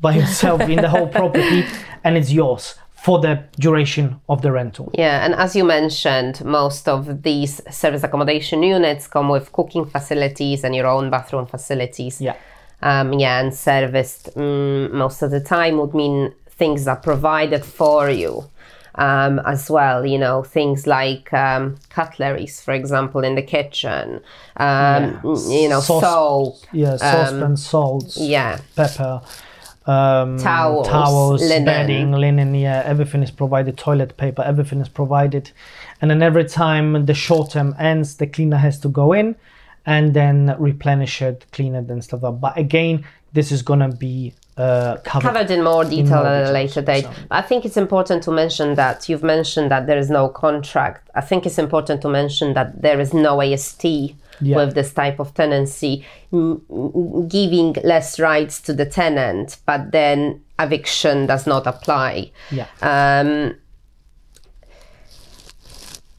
by 0.00 0.14
yourself 0.20 0.60
in 0.62 0.76
the 0.76 0.88
whole 0.88 1.08
property, 1.08 1.64
and 2.04 2.16
it's 2.16 2.32
yours 2.32 2.74
for 2.94 3.20
the 3.20 3.44
duration 3.60 4.20
of 4.28 4.42
the 4.42 4.50
rental. 4.50 4.90
Yeah, 4.94 5.24
and 5.24 5.34
as 5.34 5.54
you 5.54 5.64
mentioned, 5.64 6.44
most 6.44 6.88
of 6.88 7.22
these 7.22 7.62
service 7.70 8.02
accommodation 8.02 8.62
units 8.62 9.06
come 9.06 9.28
with 9.28 9.52
cooking 9.52 9.84
facilities 9.84 10.64
and 10.64 10.74
your 10.74 10.86
own 10.86 11.10
bathroom 11.10 11.46
facilities. 11.46 12.20
Yeah. 12.20 12.36
Um, 12.82 13.12
yeah, 13.14 13.40
and 13.40 13.54
serviced 13.54 14.34
mm, 14.34 14.90
most 14.90 15.22
of 15.22 15.30
the 15.30 15.40
time 15.40 15.78
would 15.78 15.94
mean 15.94 16.34
things 16.48 16.88
are 16.88 16.96
provided 16.96 17.64
for 17.64 18.10
you 18.10 18.50
um, 18.96 19.40
as 19.46 19.70
well. 19.70 20.04
You 20.06 20.18
know, 20.18 20.42
things 20.42 20.86
like 20.86 21.32
um, 21.32 21.76
cutleries, 21.90 22.60
for 22.60 22.72
example, 22.72 23.22
in 23.24 23.34
the 23.34 23.42
kitchen. 23.42 24.20
Um, 24.56 25.20
You 25.24 25.68
know, 25.68 25.80
Sauce- 25.80 26.02
soap. 26.02 26.54
Yeah, 26.72 26.96
saucepan, 26.96 27.56
salts, 27.56 28.16
Yeah. 28.16 28.58
pepper, 28.74 29.20
um, 29.86 30.38
Towels, 30.38 30.88
towels, 30.88 31.42
linen. 31.42 31.64
bedding, 31.64 32.12
linen. 32.12 32.54
Yeah, 32.54 32.82
everything 32.84 33.22
is 33.22 33.30
provided. 33.30 33.76
Toilet 33.76 34.16
paper, 34.16 34.42
everything 34.42 34.80
is 34.80 34.88
provided. 34.88 35.50
And 36.00 36.10
then 36.10 36.22
every 36.22 36.44
time 36.44 37.06
the 37.06 37.14
short 37.14 37.50
term 37.50 37.74
ends, 37.78 38.16
the 38.16 38.26
cleaner 38.26 38.56
has 38.58 38.78
to 38.80 38.88
go 38.88 39.12
in 39.12 39.36
and 39.84 40.14
then 40.14 40.56
replenish 40.58 41.22
it, 41.22 41.46
clean 41.52 41.74
it, 41.74 41.88
and 41.90 42.02
stuff 42.02 42.22
like 42.22 42.32
that. 42.32 42.40
But 42.40 42.58
again, 42.58 43.04
this 43.32 43.52
is 43.52 43.62
gonna 43.62 43.88
be 43.90 44.34
uh, 44.56 44.96
covered. 45.04 45.22
covered 45.28 45.50
in 45.50 45.62
more 45.62 45.84
detail 45.84 46.22
more 46.24 46.26
at 46.26 46.48
a 46.48 46.52
later 46.52 46.80
date. 46.82 47.04
so- 47.04 47.10
I 47.30 47.42
think 47.42 47.64
it's 47.64 47.76
important 47.76 48.22
to 48.24 48.30
mention 48.30 48.74
that 48.76 49.08
you've 49.08 49.22
mentioned 49.22 49.70
that 49.70 49.86
there 49.86 49.98
is 49.98 50.08
no 50.10 50.28
contract. 50.28 51.10
I 51.14 51.20
think 51.20 51.44
it's 51.46 51.58
important 51.58 52.00
to 52.02 52.08
mention 52.08 52.54
that 52.54 52.80
there 52.82 52.98
is 53.00 53.12
no 53.12 53.40
AST 53.42 54.14
Yeah. 54.40 54.56
with 54.56 54.74
this 54.74 54.92
type 54.92 55.18
of 55.18 55.32
tenancy, 55.34 56.04
giving 57.28 57.74
less 57.84 58.18
rights 58.20 58.60
to 58.62 58.72
the 58.74 58.84
tenant, 58.86 59.58
but 59.66 59.92
then 59.92 60.40
eviction 60.58 61.26
does 61.26 61.46
not 61.46 61.66
apply. 61.66 62.30
Yeah. 62.50 62.66
Um, 62.82 63.54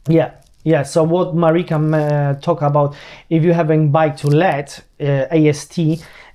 Yeah, 0.10 0.32
yeah. 0.64 0.84
So 0.84 1.04
what 1.04 1.36
Marika 1.36 1.76
uh, 1.76 2.40
talk 2.40 2.62
about, 2.62 2.96
if 3.30 3.44
you're 3.44 3.54
having 3.54 3.92
buy 3.92 4.10
to 4.10 4.28
let 4.28 4.80
uh, 5.02 5.26
AST, 5.30 5.78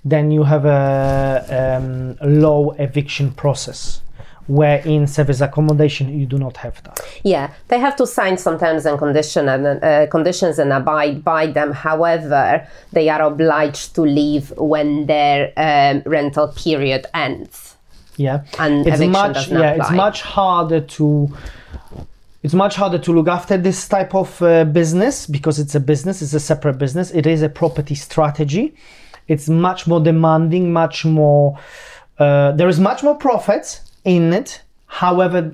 then 0.05 0.31
you 0.31 0.43
have 0.43 0.65
a 0.65 1.79
um, 1.79 2.17
low 2.23 2.71
eviction 2.73 3.33
process. 3.33 4.01
Where 4.49 4.79
in 4.79 5.07
service 5.07 5.41
accommodation 5.41 6.19
you 6.19 6.27
do 6.27 6.37
not 6.37 6.57
have 6.59 6.83
that. 6.83 7.01
Yeah, 7.23 7.55
they 7.69 7.79
have 7.79 7.95
to 7.97 8.07
sign 8.09 8.37
sometimes 8.37 8.85
and 8.85 8.99
condition 8.99 9.49
and 9.49 9.83
uh, 9.83 10.09
conditions 10.09 10.59
and 10.59 10.73
abide 10.73 11.23
by 11.23 11.47
them. 11.47 11.71
However, 11.71 12.67
they 12.91 13.09
are 13.09 13.23
obliged 13.23 13.95
to 13.95 14.03
leave 14.03 14.53
when 14.59 15.07
their 15.07 15.53
um, 15.57 16.03
rental 16.07 16.49
period 16.49 17.07
ends. 17.15 17.77
Yeah, 18.17 18.45
And 18.59 18.85
it's 18.85 18.97
eviction 18.97 19.13
much 19.13 19.35
does 19.35 19.51
not 19.53 19.61
yeah, 19.61 19.75
it's 19.75 19.91
much 19.93 20.23
harder 20.23 20.81
to. 20.81 21.37
It's 22.43 22.55
much 22.55 22.75
harder 22.75 22.99
to 22.99 23.13
look 23.13 23.29
after 23.29 23.57
this 23.57 23.87
type 23.87 24.13
of 24.13 24.43
uh, 24.43 24.65
business 24.65 25.29
because 25.29 25.61
it's 25.61 25.77
a 25.77 25.81
business, 25.81 26.21
it's 26.21 26.35
a 26.35 26.41
separate 26.41 26.79
business. 26.79 27.13
It 27.13 27.27
is 27.27 27.43
a 27.43 27.49
property 27.49 27.95
strategy. 27.95 28.75
It's 29.29 29.49
much 29.49 29.87
more 29.87 30.01
demanding, 30.01 30.73
much 30.73 31.05
more. 31.05 31.59
Uh, 32.19 32.53
there 32.53 32.69
is 32.69 32.79
much 32.81 33.03
more 33.03 33.15
profits 33.15 33.81
in 34.05 34.33
it. 34.33 34.63
However, 34.87 35.53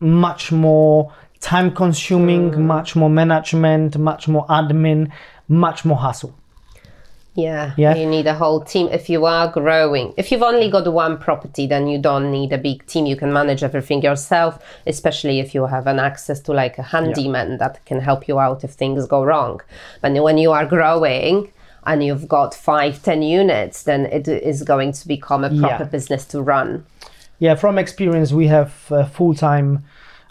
much 0.00 0.52
more 0.52 1.12
time 1.40 1.70
consuming, 1.70 2.50
Mm. 2.50 2.58
much 2.58 2.96
more 2.96 3.10
management, 3.10 3.96
much 3.98 4.28
more 4.28 4.46
admin, 4.48 5.10
much 5.48 5.84
more 5.84 5.98
hassle. 5.98 6.34
Yeah, 7.34 7.72
Yeah. 7.76 7.94
You 7.94 8.06
need 8.06 8.26
a 8.26 8.34
whole 8.34 8.60
team 8.60 8.88
if 8.90 9.10
you 9.10 9.26
are 9.26 9.48
growing. 9.48 10.14
If 10.16 10.32
you've 10.32 10.42
only 10.42 10.70
got 10.70 10.86
one 10.90 11.18
property, 11.18 11.66
then 11.66 11.86
you 11.86 11.98
don't 11.98 12.30
need 12.30 12.50
a 12.54 12.58
big 12.58 12.86
team. 12.86 13.04
You 13.04 13.16
can 13.16 13.30
manage 13.30 13.62
everything 13.62 14.00
yourself, 14.02 14.58
especially 14.86 15.38
if 15.38 15.54
you 15.54 15.66
have 15.66 15.86
an 15.86 15.98
access 15.98 16.40
to 16.40 16.52
like 16.52 16.78
a 16.78 16.82
handyman 16.82 17.58
that 17.58 17.84
can 17.84 18.00
help 18.00 18.26
you 18.26 18.38
out 18.40 18.64
if 18.64 18.70
things 18.70 19.06
go 19.06 19.22
wrong. 19.22 19.60
But 20.00 20.12
when 20.14 20.38
you 20.38 20.52
are 20.52 20.64
growing 20.64 21.48
and 21.86 22.02
you've 22.04 22.26
got 22.28 22.54
five, 22.54 23.02
ten 23.02 23.22
units, 23.22 23.84
then 23.84 24.06
it 24.06 24.28
is 24.28 24.62
going 24.62 24.92
to 24.92 25.08
become 25.08 25.44
a 25.44 25.48
proper 25.48 25.84
Yeah. 25.84 25.90
business 25.90 26.24
to 26.26 26.42
run. 26.42 26.84
Yeah, 27.38 27.54
from 27.54 27.78
experience, 27.78 28.32
we 28.32 28.46
have 28.48 28.72
a 28.90 29.06
full-time 29.06 29.84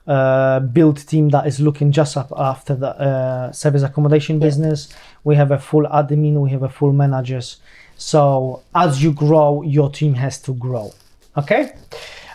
uh, 0.07 0.59
build 0.59 0.97
team 1.07 1.29
that 1.29 1.47
is 1.47 1.59
looking 1.59 1.91
just 1.91 2.15
up 2.17 2.31
after 2.37 2.75
the 2.75 2.89
uh, 2.89 3.51
service 3.51 3.83
accommodation 3.83 4.39
business. 4.39 4.89
We 5.23 5.35
have 5.35 5.51
a 5.51 5.57
full 5.59 5.85
admin, 5.87 6.33
we 6.41 6.49
have 6.51 6.63
a 6.63 6.69
full 6.69 6.93
managers. 6.93 7.57
So 7.97 8.61
as 8.73 9.01
you 9.01 9.13
grow, 9.13 9.61
your 9.63 9.89
team 9.89 10.13
has 10.15 10.39
to 10.41 10.53
grow. 10.53 10.91
Okay. 11.37 11.73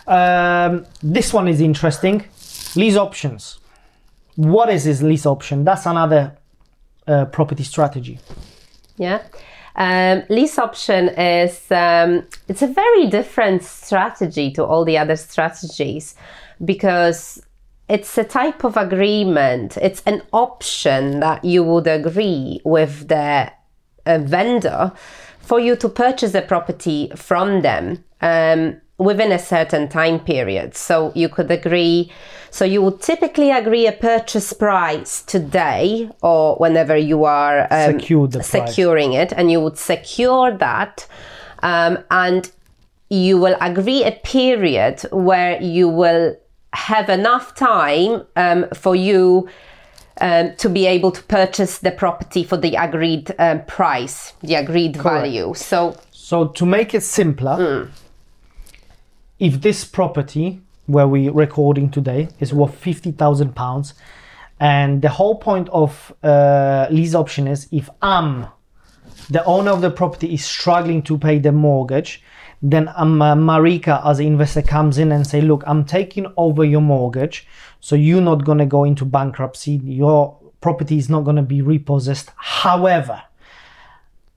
Um, 0.07 0.85
this 1.01 1.31
one 1.33 1.47
is 1.47 1.61
interesting. 1.61 2.25
Lease 2.75 2.97
options. 2.97 3.59
What 4.35 4.69
is 4.69 4.83
this 4.85 5.01
lease 5.01 5.25
option? 5.25 5.63
That's 5.63 5.85
another 5.85 6.37
uh, 7.07 7.25
property 7.25 7.63
strategy. 7.63 8.19
Yeah. 8.97 9.21
Um, 9.75 10.23
lease 10.29 10.59
option 10.59 11.09
is 11.09 11.71
um, 11.71 12.23
it's 12.47 12.61
a 12.61 12.67
very 12.67 13.07
different 13.07 13.63
strategy 13.63 14.51
to 14.51 14.65
all 14.65 14.83
the 14.83 14.97
other 14.97 15.15
strategies 15.15 16.15
because 16.63 17.41
it's 17.87 18.17
a 18.17 18.23
type 18.23 18.63
of 18.63 18.77
agreement. 18.77 19.77
It's 19.77 20.01
an 20.05 20.21
option 20.33 21.19
that 21.21 21.43
you 21.43 21.63
would 21.63 21.87
agree 21.87 22.61
with 22.63 23.07
the 23.07 23.51
uh, 24.05 24.17
vendor 24.19 24.91
for 25.39 25.59
you 25.59 25.75
to 25.75 25.89
purchase 25.89 26.33
a 26.33 26.41
property 26.41 27.11
from 27.15 27.61
them 27.61 28.03
um, 28.21 28.79
within 29.01 29.31
a 29.31 29.39
certain 29.39 29.89
time 29.89 30.19
period. 30.19 30.75
So 30.75 31.11
you 31.15 31.27
could 31.27 31.49
agree. 31.49 32.11
So 32.51 32.65
you 32.65 32.81
would 32.83 33.01
typically 33.01 33.49
agree 33.51 33.87
a 33.87 33.91
purchase 33.91 34.53
price 34.53 35.23
today 35.23 36.09
or 36.21 36.55
whenever 36.57 36.95
you 36.95 37.23
are 37.23 37.67
um, 37.71 37.99
Secure 37.99 38.27
the 38.27 38.39
price. 38.39 38.47
securing 38.47 39.13
it, 39.13 39.33
and 39.33 39.51
you 39.51 39.59
would 39.59 39.77
secure 39.77 40.55
that, 40.57 41.07
um, 41.63 41.97
and 42.11 42.51
you 43.09 43.37
will 43.39 43.57
agree 43.59 44.03
a 44.03 44.11
period 44.11 45.01
where 45.11 45.61
you 45.61 45.87
will 45.89 46.35
have 46.73 47.09
enough 47.09 47.55
time 47.55 48.23
um, 48.35 48.65
for 48.73 48.95
you 48.95 49.49
um, 50.21 50.55
to 50.57 50.69
be 50.69 50.85
able 50.85 51.11
to 51.11 51.23
purchase 51.23 51.79
the 51.79 51.91
property 51.91 52.43
for 52.43 52.57
the 52.57 52.75
agreed 52.75 53.33
um, 53.39 53.65
price, 53.65 54.33
the 54.41 54.55
agreed 54.55 54.95
value. 54.97 55.53
So 55.55 55.95
So 56.11 56.47
to 56.47 56.65
make 56.65 56.93
it 56.93 57.03
simpler, 57.03 57.89
if 59.41 59.59
this 59.59 59.83
property 59.83 60.61
where 60.85 61.07
we're 61.07 61.31
recording 61.31 61.89
today 61.89 62.29
is 62.39 62.53
worth 62.53 62.75
fifty 62.75 63.11
thousand 63.11 63.55
pounds, 63.55 63.95
and 64.59 65.01
the 65.01 65.09
whole 65.09 65.35
point 65.39 65.67
of 65.69 66.13
uh, 66.23 66.85
lease 66.91 67.15
option 67.15 67.47
is 67.47 67.67
if 67.71 67.89
I'm 68.03 68.45
the 69.31 69.43
owner 69.45 69.71
of 69.71 69.81
the 69.81 69.89
property 69.89 70.35
is 70.35 70.45
struggling 70.45 71.01
to 71.03 71.17
pay 71.17 71.39
the 71.39 71.51
mortgage, 71.51 72.23
then 72.61 72.91
um, 72.95 73.19
uh, 73.19 73.33
Marika 73.33 74.05
as 74.05 74.19
an 74.19 74.27
investor 74.27 74.61
comes 74.61 74.99
in 74.99 75.11
and 75.11 75.25
say, 75.25 75.41
look, 75.41 75.63
I'm 75.65 75.85
taking 75.85 76.31
over 76.37 76.63
your 76.63 76.81
mortgage, 76.81 77.47
so 77.79 77.95
you're 77.95 78.21
not 78.21 78.45
gonna 78.45 78.67
go 78.67 78.83
into 78.83 79.05
bankruptcy. 79.05 79.81
Your 79.83 80.37
property 80.61 80.97
is 80.97 81.09
not 81.09 81.21
gonna 81.21 81.41
be 81.41 81.63
repossessed. 81.63 82.29
However, 82.35 83.23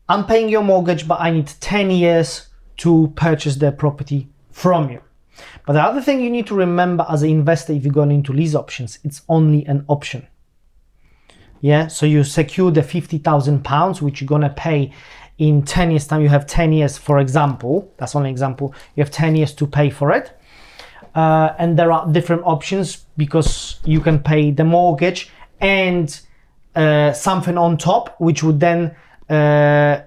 I'm 0.08 0.24
paying 0.24 0.48
your 0.48 0.62
mortgage, 0.62 1.06
but 1.06 1.20
I 1.20 1.30
need 1.30 1.48
10 1.60 1.90
years 1.90 2.48
to 2.78 3.12
purchase 3.16 3.56
the 3.56 3.70
property 3.70 4.28
from 4.54 4.88
you. 4.88 5.00
But 5.66 5.72
the 5.72 5.82
other 5.82 6.00
thing 6.00 6.20
you 6.20 6.30
need 6.30 6.46
to 6.46 6.54
remember 6.54 7.04
as 7.10 7.22
an 7.24 7.30
investor, 7.30 7.72
if 7.72 7.84
you're 7.84 7.92
going 7.92 8.12
into 8.12 8.32
lease 8.32 8.54
options, 8.54 9.00
it's 9.02 9.22
only 9.28 9.66
an 9.66 9.84
option. 9.88 10.28
Yeah, 11.60 11.88
so 11.88 12.06
you 12.06 12.22
secure 12.22 12.70
the 12.70 12.82
50,000 12.82 13.64
pounds, 13.64 14.00
which 14.00 14.20
you're 14.20 14.28
going 14.28 14.42
to 14.42 14.50
pay 14.50 14.92
in 15.38 15.62
10 15.62 15.90
years' 15.90 16.06
time. 16.06 16.22
You 16.22 16.28
have 16.28 16.46
10 16.46 16.72
years, 16.72 16.96
for 16.96 17.18
example, 17.18 17.92
that's 17.96 18.14
only 18.14 18.30
example, 18.30 18.72
you 18.94 19.02
have 19.02 19.10
10 19.10 19.34
years 19.34 19.52
to 19.54 19.66
pay 19.66 19.90
for 19.90 20.12
it. 20.12 20.38
Uh, 21.16 21.54
and 21.58 21.76
there 21.76 21.90
are 21.90 22.06
different 22.12 22.42
options 22.44 23.06
because 23.16 23.80
you 23.84 24.00
can 24.00 24.20
pay 24.20 24.52
the 24.52 24.64
mortgage 24.64 25.30
and 25.60 26.20
uh, 26.76 27.12
something 27.12 27.58
on 27.58 27.76
top, 27.76 28.14
which 28.20 28.42
would 28.44 28.60
then 28.60 28.94
uh, 29.28 30.02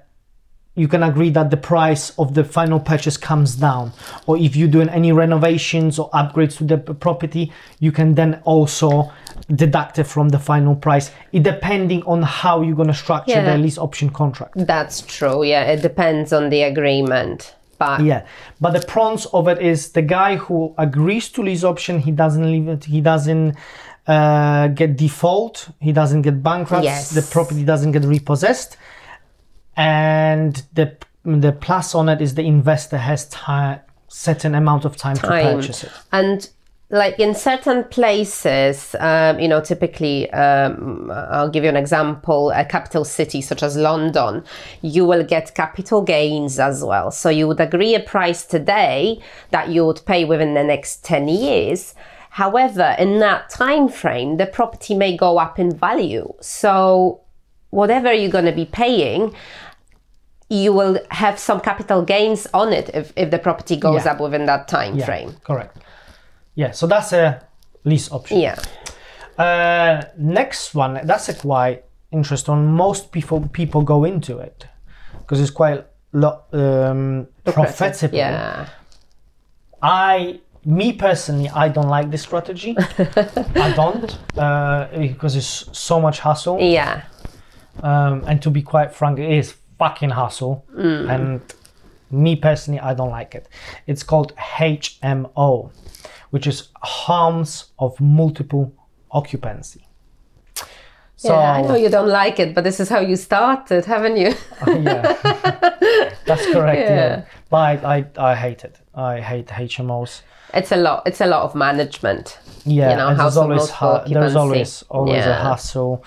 you 0.77 0.87
can 0.87 1.01
agree 1.01 1.31
that 1.31 1.49
the 1.49 1.57
price 1.57 2.11
of 2.19 2.35
the 2.35 2.43
final 2.43 2.79
purchase 2.79 3.17
comes 3.17 3.55
down. 3.55 3.91
Or 4.27 4.37
if 4.37 4.55
you're 4.55 4.67
doing 4.67 4.89
any 4.89 5.11
renovations 5.11 5.97
or 5.97 6.09
upgrades 6.11 6.55
to 6.57 6.63
the 6.65 6.77
property, 6.77 7.51
you 7.79 7.91
can 7.91 8.13
then 8.13 8.39
also 8.45 9.11
deduct 9.53 9.97
it 9.97 10.03
from 10.05 10.29
the 10.29 10.37
final 10.37 10.75
price. 10.75 11.09
It 11.31 11.41
depending 11.41 12.03
on 12.03 12.21
how 12.21 12.61
you're 12.61 12.75
going 12.75 12.89
to 12.89 12.93
structure 12.93 13.31
Yeah. 13.31 13.51
the 13.53 13.57
lease 13.57 13.79
option 13.79 14.09
contract. 14.11 14.53
that's 14.67 15.01
true. 15.01 15.43
Yeah, 15.43 15.63
it 15.63 15.81
depends 15.81 16.31
on 16.31 16.49
the 16.49 16.61
agreement. 16.63 17.55
But 17.79 18.01
Yeah, 18.01 18.21
but 18.61 18.71
the 18.73 18.85
pros 18.85 19.25
of 19.33 19.47
it 19.47 19.59
is 19.59 19.79
the 19.91 20.01
guy 20.03 20.35
who 20.35 20.73
agrees 20.77 21.29
to 21.29 21.41
lease 21.43 21.63
option, 21.63 21.99
he 21.99 22.11
doesn't 22.11 22.45
leave 22.51 22.67
it, 22.67 22.85
he 22.85 23.01
doesn't 23.01 23.55
uh, 24.07 24.67
get 24.69 24.95
default, 24.97 25.69
he 25.79 25.91
doesn't 25.91 26.21
get 26.21 26.41
bankrupt, 26.43 26.83
Yes. 26.83 27.11
the 27.11 27.21
property 27.21 27.63
doesn't 27.63 27.91
get 27.91 28.03
repossessed, 28.05 28.77
and 29.77 30.63
the 30.73 30.97
the 31.23 31.51
plus 31.51 31.93
on 31.93 32.09
it 32.09 32.21
is 32.21 32.35
the 32.35 32.43
investor 32.45 32.97
has 32.97 33.27
time 33.29 33.79
certain 34.07 34.55
amount 34.55 34.85
of 34.85 34.97
time, 34.97 35.15
to 35.15 35.27
purchase 35.27 35.83
it. 35.83 35.91
And 36.11 36.49
like 36.89 37.19
in 37.19 37.35
certain 37.35 37.83
places, 37.83 38.95
um, 38.99 39.39
you 39.39 39.47
know, 39.47 39.59
typically, 39.59 40.31
um, 40.31 41.11
I'll 41.11 41.49
give 41.49 41.63
you 41.63 41.69
an 41.69 41.75
example, 41.75 42.51
a 42.51 42.63
capital 42.63 43.03
city 43.03 43.41
such 43.41 43.61
as 43.61 43.75
London, 43.75 44.43
you 44.81 45.05
will 45.05 45.23
get 45.23 45.53
capital 45.53 46.01
gains 46.01 46.59
as 46.59 46.83
well. 46.83 47.11
So 47.11 47.29
you 47.29 47.47
would 47.47 47.59
agree 47.59 47.93
a 47.95 47.99
price 47.99 48.45
today 48.45 49.21
that 49.51 49.69
you 49.69 49.85
would 49.85 50.01
pay 50.05 50.23
within 50.23 50.53
the 50.53 50.63
next 50.63 51.03
10 51.03 51.27
years. 51.27 51.93
However, 52.29 52.95
in 52.97 53.19
that 53.19 53.49
time 53.49 53.89
frame, 53.89 54.37
the 54.37 54.45
property 54.45 54.95
may 54.95 55.17
go 55.17 55.39
up 55.39 55.59
in 55.59 55.75
value. 55.75 56.33
So 56.39 57.21
whatever 57.71 58.13
you're 58.13 58.31
going 58.31 58.45
to 58.45 58.51
be 58.53 58.65
paying, 58.65 59.35
you 60.49 60.71
will 60.73 60.97
have 61.11 61.37
some 61.39 61.59
capital 61.59 62.01
gains 62.03 62.47
on 62.53 62.71
it 62.73 62.89
if, 62.93 63.11
if 63.15 63.29
the 63.31 63.39
property 63.39 63.75
goes 63.75 64.05
Yeah. 64.05 64.11
up 64.13 64.19
within 64.21 64.45
that 64.45 64.67
time 64.67 64.95
Yeah, 64.97 65.05
frame. 65.05 65.35
correct. 65.43 65.77
Yeah, 66.55 66.71
so 66.71 66.87
that's 66.87 67.11
a 67.13 67.41
lease 67.83 68.11
option. 68.11 68.39
Yeah. 68.39 68.55
Uh, 69.37 70.03
next 70.17 70.73
one, 70.73 70.99
that's 71.03 71.29
a 71.29 71.33
quite 71.33 71.83
interesting. 72.11 72.65
Most 72.71 73.11
people 73.11 73.41
people 73.53 73.81
go 73.83 74.03
into 74.05 74.39
it 74.39 74.65
because 75.19 75.39
it's 75.41 75.51
quite 75.51 75.85
lo- 76.13 76.41
um, 76.53 77.27
profitable. 77.43 78.17
Yeah. 78.17 78.69
I, 79.81 80.39
me 80.65 80.93
personally, 80.93 81.49
I 81.49 81.69
don't 81.69 81.87
like 81.89 82.09
this 82.09 82.23
strategy. 82.23 82.75
I 83.55 83.73
don't 83.75 84.17
uh, 84.37 84.87
because 84.97 85.35
it's 85.35 85.69
so 85.77 85.99
much 86.01 86.19
hassle. 86.19 86.59
Yeah. 86.59 87.03
Um, 87.83 88.23
and 88.25 88.41
to 88.41 88.49
be 88.49 88.63
quite 88.63 88.91
frank, 88.95 89.19
it 89.19 89.29
is 89.29 89.53
fucking 89.79 90.09
hassle. 90.11 90.65
And 90.75 91.41
me 92.11 92.35
personally, 92.35 92.79
I 92.79 92.93
don't 92.93 93.09
like 93.11 93.35
it. 93.35 93.47
It's 93.85 94.03
called 94.03 94.33
HMO, 94.35 95.71
which 96.29 96.47
is 96.47 96.69
harms 96.81 97.65
of 97.79 97.99
multiple 97.99 98.73
occupancy. 99.11 99.83
So 101.19 101.33
yeah, 101.33 101.53
I 101.53 101.61
know 101.63 101.75
you 101.75 101.89
don't 101.89 102.09
like 102.09 102.39
it, 102.39 102.53
but 102.53 102.63
this 102.63 102.79
is 102.79 102.89
how 102.89 102.99
you 102.99 103.15
started, 103.15 103.85
haven't 103.85 104.17
you? 104.17 104.33
yeah, 104.67 105.13
that's 106.25 106.45
correct. 106.51 106.79
Yeah, 106.79 106.95
Yeah. 106.95 107.25
but 107.49 107.83
I, 107.83 107.97
I, 107.97 108.31
I 108.31 108.35
hate 108.35 108.63
it. 108.63 108.79
I 108.93 109.19
hate 109.21 109.47
HMOs. 109.47 110.21
it's 110.53 110.71
a 110.71 110.75
lot. 110.77 111.07
It's 111.07 111.19
a 111.21 111.25
lot 111.25 111.41
of 111.41 111.55
management. 111.55 112.37
Yeah, 112.65 112.91
You 112.91 112.97
know, 112.97 113.15
there's 113.15 113.35
always 113.37 113.69
ha- 113.69 114.03
there's 114.05 114.35
always 114.35 114.83
always 114.89 115.25
a 115.25 115.29
Yeah. 115.29 115.41
hassle. 115.43 116.03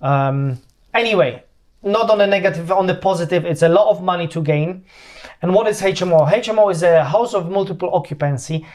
Um, 0.00 0.58
anyway, 0.94 1.42
not 1.82 2.10
on 2.10 2.18
the 2.18 2.26
negative, 2.26 2.70
on 2.72 2.86
the 2.86 2.94
positive, 2.94 3.44
it's 3.44 3.62
a 3.62 3.68
lot 3.68 3.90
of 3.90 4.02
money 4.02 4.26
to 4.28 4.42
gain. 4.42 4.84
And 5.42 5.54
what 5.54 5.68
is 5.68 5.80
HMO? 5.80 6.28
HMO 6.30 6.70
is 6.70 6.82
a 6.82 7.04
house 7.04 7.34
of 7.34 7.50
multiple 7.50 7.94
occupancy. 7.94 8.66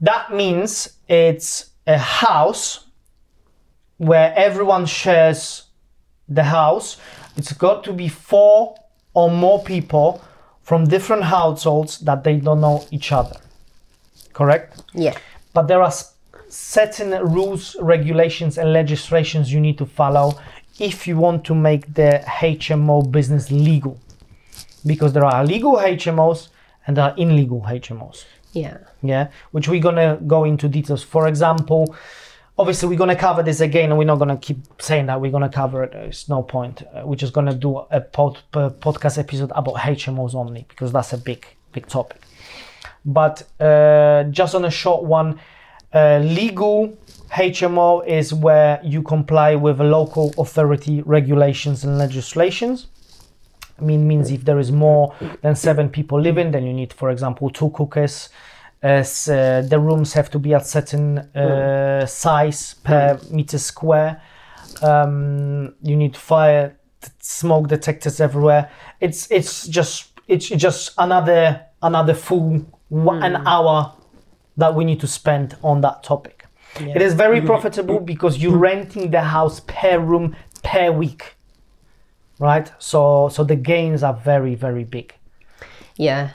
That 0.00 0.32
means 0.32 0.96
it's 1.08 1.70
a 1.86 1.98
house 1.98 2.86
where 3.98 4.34
everyone 4.36 4.86
shares 4.86 5.64
the 6.28 6.44
house. 6.44 6.96
It's 7.36 7.52
got 7.52 7.84
to 7.84 7.92
be 7.92 8.08
four 8.08 8.76
or 9.12 9.30
more 9.30 9.62
people 9.62 10.22
from 10.62 10.84
different 10.86 11.24
households 11.24 11.98
that 12.00 12.24
they 12.24 12.36
don't 12.36 12.60
know 12.60 12.84
each 12.90 13.12
other. 13.12 13.36
Correct? 14.32 14.82
Yeah. 14.94 15.16
but 15.52 15.68
there 15.68 15.80
are 15.82 15.92
certain 16.48 17.10
rules, 17.32 17.76
regulations, 17.80 18.58
and 18.58 18.72
legislations 18.72 19.52
you 19.52 19.60
need 19.60 19.78
to 19.78 19.86
follow 19.86 20.38
if 20.78 21.06
you 21.06 21.16
want 21.16 21.44
to 21.44 21.54
make 21.54 21.94
the 21.94 22.22
HMO 22.26 23.10
business 23.10 23.50
legal. 23.50 23.98
because 24.86 25.12
there 25.14 25.24
are 25.24 25.44
legal 25.46 25.76
HMOs 25.76 26.48
and 26.86 26.96
there 26.96 27.04
are 27.04 27.14
illegal 27.16 27.62
HMOs. 27.62 28.24
Yeah. 28.52 28.78
Yeah, 29.02 29.28
which 29.50 29.66
we're 29.68 29.80
gonna 29.80 30.18
go 30.26 30.44
into 30.44 30.68
details. 30.68 31.02
For 31.02 31.26
example, 31.26 31.94
obviously 32.58 32.88
we're 32.88 32.98
gonna 32.98 33.16
cover 33.16 33.42
this 33.42 33.60
again, 33.60 33.90
and 33.90 33.98
we're 33.98 34.04
not 34.06 34.18
gonna 34.18 34.36
keep 34.36 34.58
saying 34.80 35.06
that 35.06 35.20
we're 35.20 35.30
gonna 35.30 35.48
cover 35.48 35.84
it. 35.84 35.92
There's 35.92 36.28
no 36.28 36.42
point. 36.42 36.82
Uh, 36.82 37.02
we're 37.06 37.16
just 37.16 37.32
gonna 37.32 37.54
do 37.54 37.78
a 37.90 38.00
pod, 38.00 38.38
uh, 38.54 38.70
podcast 38.70 39.18
episode 39.18 39.52
about 39.54 39.76
HMOs 39.76 40.34
only 40.34 40.66
because 40.68 40.92
that's 40.92 41.12
a 41.12 41.18
big, 41.18 41.46
big 41.72 41.86
topic. 41.86 42.20
But 43.04 43.42
uh, 43.60 44.24
just 44.30 44.54
on 44.54 44.64
a 44.64 44.70
short 44.70 45.04
one, 45.04 45.40
uh, 45.94 46.18
legal 46.18 46.96
HMO 47.30 48.06
is 48.06 48.34
where 48.34 48.80
you 48.84 49.02
comply 49.02 49.54
with 49.54 49.80
local 49.80 50.34
authority 50.38 51.02
regulations 51.02 51.84
and 51.84 51.98
legislations. 51.98 52.88
I 53.78 53.82
mean, 53.82 54.06
means 54.06 54.30
if 54.30 54.44
there 54.44 54.58
is 54.58 54.70
more 54.70 55.14
than 55.42 55.56
seven 55.56 55.88
people 55.88 56.20
living, 56.20 56.52
then 56.52 56.64
you 56.64 56.72
need, 56.72 56.92
for 56.92 57.10
example, 57.10 57.50
two 57.50 57.70
cookers. 57.70 58.28
As 58.82 59.28
uh, 59.28 59.62
the 59.66 59.80
rooms 59.80 60.12
have 60.12 60.30
to 60.30 60.38
be 60.38 60.52
at 60.52 60.66
certain 60.66 61.18
uh, 61.18 62.04
size 62.06 62.74
per 62.74 63.18
meter 63.30 63.58
square. 63.58 64.20
Um, 64.82 65.74
you 65.82 65.96
need 65.96 66.16
fire, 66.16 66.76
smoke 67.20 67.68
detectors 67.68 68.20
everywhere. 68.20 68.70
It's 69.00 69.30
it's 69.30 69.66
just 69.66 70.12
it's 70.28 70.48
just 70.48 70.92
another 70.98 71.64
another 71.82 72.14
full 72.14 72.66
one, 72.90 73.22
an 73.22 73.36
hour 73.46 73.94
that 74.56 74.74
we 74.74 74.84
need 74.84 75.00
to 75.00 75.06
spend 75.06 75.56
on 75.62 75.80
that 75.80 76.02
topic. 76.02 76.46
It 76.80 77.00
is 77.02 77.14
very 77.14 77.40
profitable 77.40 78.00
because 78.00 78.42
you're 78.42 78.56
renting 78.58 79.10
the 79.12 79.20
house 79.22 79.60
per 79.60 79.98
room 80.00 80.34
per 80.64 80.90
week, 80.90 81.36
right? 82.40 82.70
So 82.78 83.28
so 83.28 83.44
the 83.44 83.56
gains 83.56 84.02
are 84.02 84.14
very 84.14 84.54
very 84.56 84.84
big, 84.84 85.14
Yeah. 85.96 86.30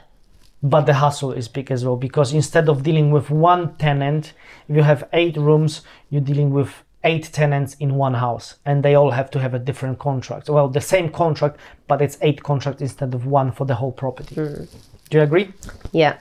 but 0.62 0.86
the 0.86 0.94
hustle 0.94 1.32
is 1.32 1.48
big 1.48 1.70
as 1.70 1.84
well 1.84 1.96
because 1.96 2.32
instead 2.32 2.68
of 2.68 2.82
dealing 2.82 3.10
with 3.10 3.28
one 3.30 3.74
tenant, 3.76 4.32
if 4.68 4.76
you 4.76 4.82
have 4.82 5.04
eight 5.12 5.36
rooms, 5.36 5.82
you're 6.08 6.22
dealing 6.22 6.50
with 6.50 6.70
eight 7.04 7.30
tenants 7.32 7.74
in 7.80 7.94
one 7.94 8.14
house, 8.14 8.56
and 8.66 8.82
they 8.82 8.94
all 8.94 9.10
have 9.10 9.30
to 9.30 9.38
have 9.38 9.54
a 9.54 9.58
different 9.58 9.98
contract. 9.98 10.48
Well, 10.50 10.68
the 10.68 10.80
same 10.82 11.08
contract, 11.10 11.56
but 11.88 12.02
it's 12.02 12.18
eight 12.20 12.42
contracts 12.42 12.82
instead 12.82 13.14
of 13.14 13.24
one 13.26 13.52
for 13.52 13.64
the 13.66 13.74
whole 13.74 13.92
property. 13.92 14.34
Hmm. 14.34 14.64
Do 15.08 15.18
you 15.18 15.22
agree? 15.22 15.52
Yeah. 15.92 16.16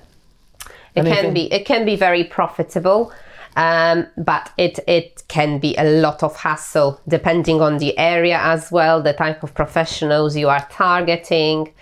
It 0.95 1.01
Anything- 1.01 1.23
can 1.23 1.33
be 1.33 1.53
it 1.53 1.65
can 1.65 1.85
be 1.85 1.95
very 1.95 2.23
profitable. 2.23 3.11
Um, 3.55 4.05
but 4.15 4.51
it 4.57 4.79
it 4.87 5.23
can 5.27 5.59
be 5.59 5.75
a 5.77 5.83
lot 5.83 6.23
of 6.23 6.35
hassle 6.35 6.99
depending 7.07 7.61
on 7.61 7.77
the 7.79 7.97
area 7.97 8.37
as 8.41 8.71
well, 8.71 9.01
the 9.01 9.13
type 9.13 9.43
of 9.43 9.53
professionals 9.53 10.37
you 10.37 10.47
are 10.49 10.65
targeting, 10.71 11.73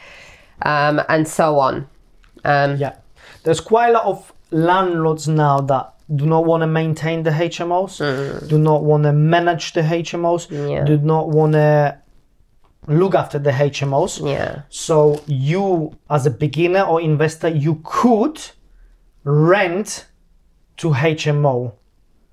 um, 0.63 1.01
and 1.09 1.27
so 1.27 1.59
on. 1.59 1.87
Um, 2.45 2.77
Yeah, 2.77 2.93
there's 3.43 3.59
quite 3.59 3.89
a 3.89 3.91
lot 3.93 4.05
of 4.05 4.33
landlords 4.51 5.27
now 5.27 5.59
that 5.59 5.93
do 6.15 6.25
not 6.25 6.45
want 6.45 6.61
to 6.61 6.67
maintain 6.67 7.23
the 7.23 7.31
HMOs, 7.31 7.97
do 8.47 8.57
not 8.57 8.83
want 8.83 9.03
to 9.03 9.11
manage 9.11 9.73
the 9.73 9.81
HMOs, 9.83 10.47
Yeah. 10.49 10.85
do 10.85 10.97
not 10.97 11.27
want 11.29 11.51
to 11.53 11.97
look 12.87 13.13
after 13.13 13.37
the 13.39 13.51
HMOs. 13.51 14.21
Yeah. 14.25 14.61
So 14.69 15.19
you, 15.27 15.97
as 16.09 16.25
a 16.25 16.31
beginner 16.31 16.81
or 16.83 17.01
investor, 17.01 17.49
you 17.49 17.81
could 17.83 18.39
rent 19.27 20.05
to 20.77 20.91
HMO 20.91 21.73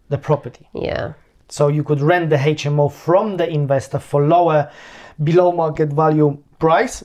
the 0.08 0.18
property. 0.18 0.68
Yeah. 0.74 1.14
So 1.48 1.68
you 1.68 1.82
could 1.82 2.00
rent 2.00 2.30
the 2.30 2.36
HMO 2.36 2.90
from 2.90 3.36
the 3.36 3.48
investor 3.48 3.98
for 3.98 4.26
lower, 4.26 4.70
below 5.22 5.52
market 5.52 5.92
value 5.92 6.38
price, 6.58 7.04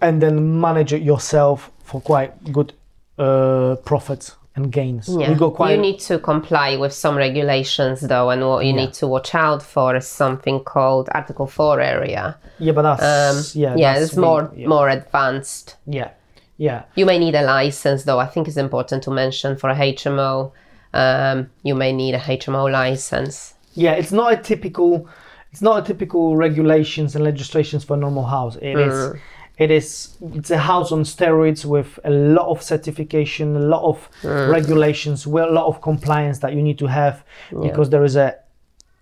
and 0.00 0.22
then 0.22 0.60
manage 0.60 0.92
it 0.92 1.02
yourself 1.02 1.70
for 1.82 2.00
quite 2.00 2.52
good 2.52 2.72
uh, 3.18 3.76
profits 3.84 4.36
and 4.56 4.70
gains. 4.70 5.08
Yeah. 5.08 5.36
Quite. 5.36 5.72
You 5.72 5.80
need 5.80 5.98
to 6.00 6.18
comply 6.18 6.76
with 6.76 6.92
some 6.92 7.16
regulations 7.16 8.00
though, 8.02 8.30
and 8.30 8.46
what 8.46 8.64
you 8.64 8.72
need 8.72 8.92
to 8.94 9.08
watch 9.08 9.34
out 9.34 9.62
for 9.62 9.96
is 9.96 10.06
something 10.06 10.60
called 10.60 11.08
Article 11.12 11.46
Four 11.46 11.80
area. 11.80 12.38
yeah, 12.58 12.72
but 12.72 12.82
that's 12.82 13.56
yeah. 13.56 13.72
Um, 13.72 13.78
Yeah, 13.78 13.94
that's 13.94 14.12
it's 14.12 14.16
more 14.16 14.52
yeah, 14.54 14.68
more 14.68 14.88
advanced. 14.88 15.76
Yeah, 15.86 16.10
yeah, 16.56 16.84
You 16.94 17.04
may 17.06 17.18
need 17.18 17.34
a 17.34 17.42
license, 17.42 18.04
though. 18.04 18.18
I 18.20 18.26
think 18.26 18.46
it's 18.48 18.56
important 18.56 19.02
to 19.04 19.10
mention 19.10 19.56
for 19.56 19.70
a 19.70 19.74
HMO. 19.74 20.52
Um, 20.92 21.50
you 21.62 21.74
may 21.74 21.92
need 21.92 22.14
a 22.14 22.20
HMO 22.20 22.70
license. 22.70 23.54
yeah. 23.74 23.92
It's 23.92 24.12
not 24.12 24.32
a 24.32 24.36
typical. 24.36 25.08
It's 25.50 25.62
not 25.62 25.82
a 25.82 25.86
typical 25.86 26.36
regulations 26.36 27.14
and 27.14 27.24
legislations 27.24 27.84
for 27.84 27.94
a 27.94 27.96
normal 27.96 28.24
house. 28.24 28.56
It 28.56 28.76
is. 28.78 28.94
Mm. 28.94 29.20
It 29.58 29.70
is. 29.70 30.16
It's 30.34 30.50
a 30.50 30.58
house 30.58 30.90
on 30.92 31.02
steroids 31.04 31.64
with 31.64 31.98
a 32.04 32.10
lot 32.10 32.48
of 32.48 32.60
certification, 32.62 33.56
a 33.56 33.60
lot 33.60 33.82
of 33.84 34.08
Mm. 34.22 34.50
regulations, 34.52 35.26
well, 35.26 35.48
a 35.50 35.54
lot 35.60 35.66
of 35.66 35.80
compliance 35.80 36.38
that 36.40 36.54
you 36.54 36.62
need 36.62 36.78
to 36.78 36.86
have 36.86 37.24
because 37.62 37.90
there 37.90 38.04
is 38.04 38.16
a. 38.16 38.34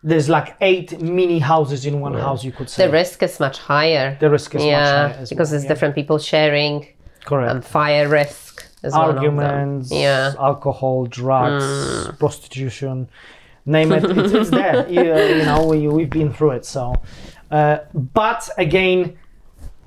There's 0.05 0.29
like 0.29 0.57
eight 0.61 1.01
mini 1.01 1.39
houses 1.39 1.87
in 1.87 2.01
one 2.01 2.15
house. 2.15 2.43
You 2.45 2.53
could 2.53 2.69
say 2.69 2.87
The 2.87 2.93
risk 2.93 3.23
is 3.23 3.39
much 3.39 3.59
higher. 3.59 4.17
The 4.21 4.29
risk 4.31 4.55
is 4.55 4.61
much 4.61 4.67
yeah, 4.67 5.09
higher 5.09 5.21
as 5.21 5.29
because 5.31 5.51
well, 5.51 5.57
it's 5.57 5.65
yeah. 5.65 5.69
different 5.73 5.95
people 5.95 6.19
sharing. 6.19 6.87
Correct. 7.25 7.51
And 7.53 7.65
fire 7.65 8.09
risk 8.09 8.67
is 8.83 8.93
one 8.93 9.11
of 9.11 9.15
them. 9.17 9.39
arguments, 9.39 9.91
Yeah. 9.91 10.33
Mm. 10.35 10.43
alcohol, 10.43 11.07
drugs, 11.07 12.09
prostitution, 12.19 13.09
name 13.67 13.93
it, 13.93 14.05
it's, 14.05 14.33
it's 14.33 14.51
there. 14.51 14.87
You, 14.97 15.03
you 15.39 15.45
know, 15.45 15.67
we, 15.67 15.89
we've 15.89 16.11
been 16.11 16.33
through 16.33 16.53
it. 16.53 16.65
So, 16.65 16.95
uh, 17.51 17.79
but 17.93 18.49
again, 18.59 19.17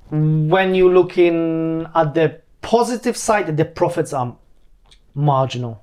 when 0.09 0.75
you 0.75 0.91
look 0.91 1.17
in 1.17 1.87
at 1.95 2.13
the 2.13 2.41
positive 2.61 3.17
side, 3.17 3.55
the 3.57 3.65
profits 3.65 4.13
are 4.13 4.35
marginal. 5.13 5.81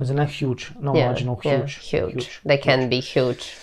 Isn't 0.00 0.16
that 0.16 0.30
huge? 0.30 0.72
No, 0.80 0.94
Yeah, 0.94 1.06
marginal, 1.06 1.40
yeah, 1.44 1.58
huge, 1.58 1.74
huge. 1.76 2.40
They 2.44 2.56
can 2.56 2.88
be 2.88 3.00
huge. 3.00 3.54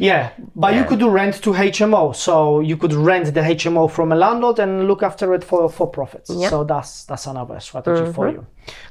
Yeah, 0.00 0.30
but 0.56 0.74
you 0.74 0.84
could 0.84 0.98
do 0.98 1.10
rent 1.10 1.42
to 1.42 1.50
HMO, 1.52 2.16
so 2.16 2.60
you 2.60 2.76
could 2.76 2.94
rent 2.94 3.34
the 3.34 3.40
HMO 3.40 3.90
from 3.90 4.12
a 4.12 4.16
landlord 4.16 4.58
and 4.58 4.88
look 4.88 5.02
after 5.02 5.34
it 5.34 5.44
for 5.44 5.68
for 5.68 5.86
profits. 5.86 6.30
Yeah. 6.30 6.48
So 6.48 6.64
that's 6.64 7.04
that's 7.04 7.26
another 7.26 7.60
strategy 7.60 8.10
for 8.12 8.28
you. 8.30 8.46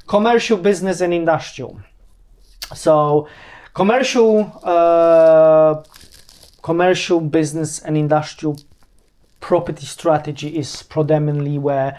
Commercial, 0.06 0.56
business, 0.56 1.00
and 1.00 1.12
industrial. 1.12 1.80
So, 2.74 3.26
commercial, 3.74 4.60
uh, 4.62 5.82
commercial 6.62 7.20
business 7.20 7.80
and 7.80 7.96
industrial 7.96 8.56
property 9.40 9.86
strategy 9.86 10.56
is 10.56 10.82
predominantly 10.84 11.58
where 11.58 11.98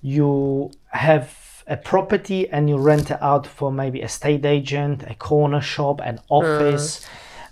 you 0.00 0.70
have 0.92 1.36
a 1.66 1.76
property 1.76 2.48
and 2.48 2.68
you 2.68 2.78
rent 2.78 3.10
it 3.10 3.18
out 3.20 3.46
for 3.46 3.70
maybe 3.70 4.00
a 4.00 4.08
state 4.08 4.44
agent, 4.46 5.04
a 5.06 5.14
corner 5.14 5.60
shop, 5.60 6.00
an 6.02 6.18
office, 6.28 7.06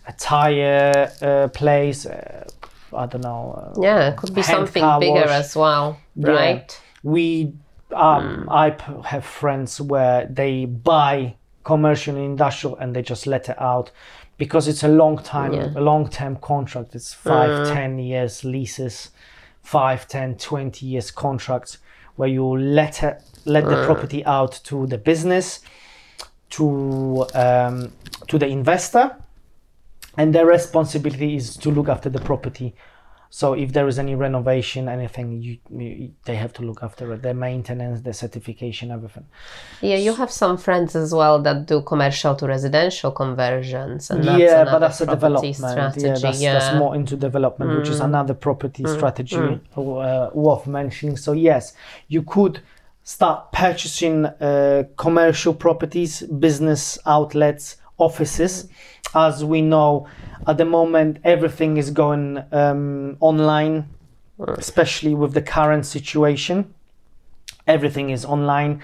a 0.09 0.13
tire 0.13 1.13
uh, 1.23 1.49
place. 1.49 2.07
Uh, 2.07 2.45
I 2.93 3.07
don't 3.07 3.23
know. 3.23 3.73
Uh, 3.77 3.81
Yeah, 3.83 4.09
it 4.11 4.17
could 4.17 4.35
be 4.35 4.43
something 4.43 4.83
bigger 5.01 5.21
wash. 5.27 5.29
as 5.45 5.55
well, 5.57 5.99
Yeah. 6.17 6.31
right? 6.31 6.81
We, 7.03 7.53
um, 7.93 8.49
I 8.51 8.71
p- 8.71 8.93
have 9.05 9.25
friends 9.25 9.81
where 9.81 10.27
they 10.27 10.65
buy 10.65 11.35
commercial 11.65 12.17
and 12.17 12.25
industrial 12.25 12.77
and 12.79 12.97
they 12.97 13.03
just 13.03 13.27
let 13.27 13.49
it 13.49 13.61
out 13.61 13.91
because 14.39 14.69
it's 14.69 14.83
a 14.85 14.89
long 14.89 15.19
time, 15.19 15.53
a 15.77 15.81
long 15.81 16.09
term 16.09 16.37
contract. 16.37 16.95
It's 16.95 17.13
five, 17.13 17.69
ten 17.75 17.99
years 17.99 18.45
leases, 18.45 19.11
five, 19.63 20.09
ten, 20.09 20.37
twenty 20.37 20.87
years 20.87 21.11
contracts 21.11 21.79
where 22.17 22.29
you 22.29 22.47
let 22.57 23.03
it, 23.03 23.23
let 23.45 23.65
the 23.69 23.85
property 23.85 24.25
out 24.25 24.61
to 24.65 24.87
the 24.87 24.99
business, 24.99 25.61
to 26.51 27.27
um, 27.35 27.93
to 28.29 28.39
the 28.39 28.47
investor, 28.47 29.17
and 30.19 30.35
their 30.35 30.47
responsibility 30.47 31.37
is 31.37 31.57
to 31.57 31.71
look 31.71 31.89
after 31.89 32.11
the 32.11 32.21
property. 32.21 32.75
So 33.31 33.53
if 33.53 33.73
there 33.75 33.87
is 33.87 33.99
any 33.99 34.15
renovation, 34.15 34.89
anything, 34.89 35.43
you, 35.43 35.59
you 35.71 36.13
they 36.25 36.35
have 36.37 36.53
to 36.55 36.63
look 36.63 36.83
after 36.83 37.13
it, 37.13 37.21
their 37.21 37.35
maintenance, 37.35 38.01
their 38.01 38.15
certification, 38.15 38.91
everything. 38.91 39.27
Yeah, 39.83 39.97
you 39.97 40.15
have 40.15 40.31
some 40.31 40.57
friends 40.57 40.97
as 40.97 41.15
well 41.15 41.41
that 41.43 41.67
do 41.67 41.83
commercial 41.83 42.35
to 42.37 42.47
residential 42.47 43.11
conversions, 43.13 44.11
and 44.11 44.25
that's 44.25 44.41
yeah, 44.41 44.65
but 44.65 44.79
that's 44.79 45.03
a 45.03 45.07
development. 45.07 45.57
strategy. 45.57 46.07
Yeah, 46.07 46.17
that's, 46.19 46.41
yeah. 46.41 46.53
that's 46.55 46.79
more 46.79 46.95
into 46.97 47.17
development, 47.17 47.79
which 47.79 47.91
is 47.91 48.01
another 48.01 48.33
property 48.33 48.85
strategy 48.87 49.61
uh, 49.77 50.31
worth 50.33 50.67
mentioning. 50.67 51.19
So 51.19 51.33
yes, 51.33 51.75
you 52.09 52.23
could 52.23 52.61
start 53.03 53.53
purchasing 53.53 54.25
uh, 54.25 54.85
commercial 54.97 55.53
properties, 55.53 56.23
business 56.23 56.99
outlets, 57.05 57.77
offices. 57.99 58.69
As 59.15 59.45
we 59.45 59.61
know, 59.61 60.07
at 60.47 60.59
the 60.59 60.65
moment, 60.65 61.19
everything 61.25 61.77
is 61.77 61.91
going 61.91 62.43
um, 62.53 63.17
online, 63.21 63.89
especially 64.39 65.15
with 65.15 65.35
the 65.35 65.43
current 65.43 65.87
situation. 65.87 66.75
Everything 67.67 68.11
is 68.11 68.25
online. 68.25 68.83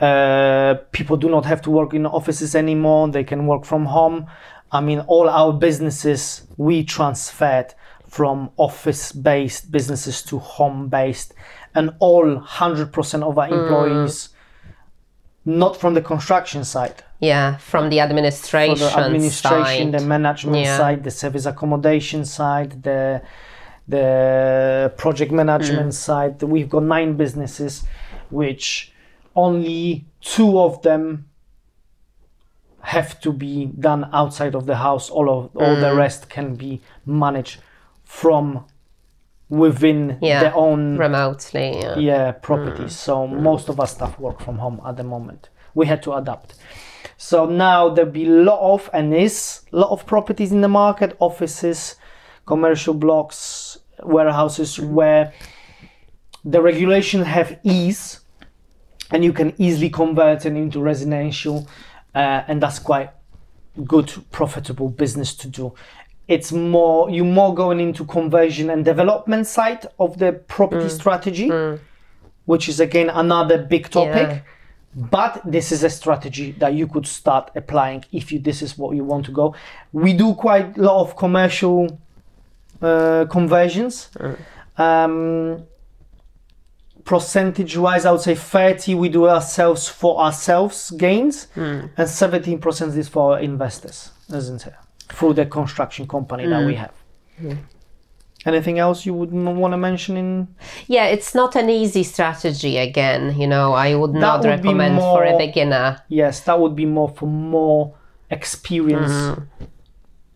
Uh, 0.00 0.74
people 0.92 1.16
do 1.16 1.28
not 1.28 1.44
have 1.44 1.62
to 1.62 1.70
work 1.70 1.94
in 1.94 2.06
offices 2.06 2.54
anymore. 2.54 3.08
They 3.08 3.24
can 3.24 3.46
work 3.46 3.64
from 3.64 3.86
home. 3.86 4.26
I 4.70 4.80
mean, 4.80 5.00
all 5.00 5.28
our 5.28 5.52
businesses 5.52 6.46
we 6.56 6.84
transferred 6.84 7.74
from 8.06 8.50
office 8.56 9.12
based 9.12 9.70
businesses 9.70 10.22
to 10.22 10.38
home 10.38 10.88
based 10.88 11.34
and 11.74 11.90
all 11.98 12.24
100% 12.24 13.22
of 13.22 13.38
our 13.38 13.48
employees 13.48 14.30
not 15.44 15.78
from 15.78 15.94
the 15.94 16.00
construction 16.00 16.64
side 16.64 17.04
Yeah, 17.20 17.56
from 17.56 17.90
the 17.90 18.00
administration, 18.00 18.76
for 18.76 18.84
the 19.00 19.06
administration, 19.06 19.92
side. 19.92 20.00
the 20.00 20.06
management 20.06 20.64
Yeah. 20.64 20.76
side, 20.76 21.02
the 21.04 21.10
service 21.10 21.46
accommodation 21.46 22.24
side, 22.24 22.82
the 22.82 23.22
the 23.90 24.92
project 24.98 25.32
management 25.32 25.88
Mm. 25.88 25.92
side. 25.94 26.42
We've 26.42 26.68
got 26.68 26.82
nine 26.82 27.16
businesses, 27.16 27.84
which 28.30 28.92
only 29.34 30.04
two 30.20 30.60
of 30.60 30.82
them 30.82 31.24
have 32.82 33.18
to 33.20 33.32
be 33.32 33.66
done 33.80 34.08
outside 34.12 34.54
of 34.54 34.66
the 34.66 34.76
house. 34.76 35.08
All 35.10 35.28
of 35.30 35.56
all 35.56 35.74
the 35.76 35.92
Mm. 35.92 35.96
rest 35.96 36.28
can 36.28 36.54
be 36.54 36.80
managed 37.06 37.60
from 38.04 38.64
within 39.48 40.18
yeah, 40.20 40.40
their 40.40 40.54
own 40.54 40.98
remotely. 40.98 41.80
Yeah. 41.80 41.96
yeah 41.96 42.32
properties 42.32 42.94
so 42.94 43.26
most 43.26 43.70
of 43.70 43.80
our 43.80 43.86
staff 43.86 44.18
work 44.18 44.40
from 44.42 44.58
home 44.58 44.78
at 44.86 44.96
the 44.98 45.02
moment 45.04 45.48
we 45.74 45.86
had 45.86 46.02
to 46.02 46.12
adapt 46.12 46.54
so 47.16 47.46
now 47.46 47.88
there'll 47.88 48.10
be 48.10 48.26
a 48.26 48.30
lot 48.30 48.60
of 48.74 48.90
and 48.92 49.14
is 49.14 49.62
a 49.72 49.76
lot 49.76 49.90
of 49.90 50.06
properties 50.06 50.52
in 50.52 50.60
the 50.60 50.68
market 50.68 51.16
offices 51.20 51.96
commercial 52.46 52.94
blocks 52.94 53.78
warehouses 54.02 54.78
where 54.78 55.32
the 56.44 56.60
regulation 56.62 57.22
have 57.22 57.58
ease 57.64 58.20
and 59.10 59.24
you 59.24 59.32
can 59.32 59.52
easily 59.58 59.90
convert 59.90 60.46
it 60.46 60.54
into 60.54 60.80
residential 60.80 61.66
uh, 62.14 62.42
and 62.48 62.62
that's 62.62 62.78
quite 62.78 63.10
good 63.84 64.12
profitable 64.30 64.88
business 64.88 65.34
to 65.34 65.48
do 65.48 65.72
it's 66.26 66.52
more 66.52 67.08
you 67.10 67.24
more 67.24 67.54
going 67.54 67.80
into 67.80 68.04
conversion 68.04 68.70
and 68.70 68.84
development 68.84 69.46
side 69.46 69.86
of 69.98 70.18
the 70.18 70.32
property 70.48 70.86
Mm. 70.86 70.90
strategy 71.00 71.48
which 72.46 72.68
is 72.68 72.80
again 72.80 73.08
another 73.10 73.58
big 73.58 73.88
topic 73.90 74.28
Yeah. 74.28 74.40
But 74.94 75.40
this 75.44 75.70
is 75.72 75.84
a 75.84 75.90
strategy 75.90 76.52
that 76.52 76.74
you 76.74 76.86
could 76.86 77.06
start 77.06 77.50
applying 77.54 78.04
if 78.12 78.32
you 78.32 78.38
this 78.38 78.62
is 78.62 78.78
what 78.78 78.96
you 78.96 79.04
want 79.04 79.26
to 79.26 79.32
go. 79.32 79.54
We 79.92 80.12
do 80.12 80.34
quite 80.34 80.76
a 80.76 80.82
lot 80.82 81.00
of 81.00 81.16
commercial 81.16 82.00
uh, 82.80 83.26
conversions. 83.30 84.10
Um, 84.76 85.64
percentage 87.04 87.74
wise 87.78 88.04
i 88.04 88.12
would 88.12 88.20
say 88.20 88.34
30 88.34 88.94
we 88.94 89.08
do 89.08 89.26
ourselves 89.26 89.88
for 89.88 90.20
ourselves 90.20 90.90
gains. 90.90 91.48
And 91.96 92.06
17% 92.06 92.96
is 92.98 93.08
for 93.08 93.32
our 93.32 93.40
investors 93.40 94.10
isn't 94.28 94.66
it? 94.66 94.74
Through 95.08 95.34
the 95.34 95.46
construction 95.46 96.06
company 96.06 96.46
that 96.46 96.66
we 96.66 96.74
have 96.74 96.92
anything 98.46 98.78
else 98.78 99.04
you 99.04 99.14
would 99.14 99.32
want 99.32 99.72
to 99.72 99.76
mention 99.76 100.16
in 100.16 100.48
Yeah, 100.86 101.06
it's 101.06 101.34
not 101.34 101.56
an 101.56 101.68
easy 101.70 102.02
strategy. 102.02 102.76
Again, 102.78 103.38
you 103.38 103.46
know, 103.46 103.72
I 103.72 103.94
would 103.94 104.14
not 104.14 104.40
would 104.40 104.48
recommend 104.48 104.98
for 104.98 105.24
a 105.24 105.36
beginner. 105.36 106.02
yes 106.08 106.40
that 106.40 106.58
would 106.58 106.76
be 106.76 106.86
more 106.86 107.08
for 107.08 107.26
more 107.26 107.94
experienced 108.30 109.14
mm-hmm. 109.14 109.64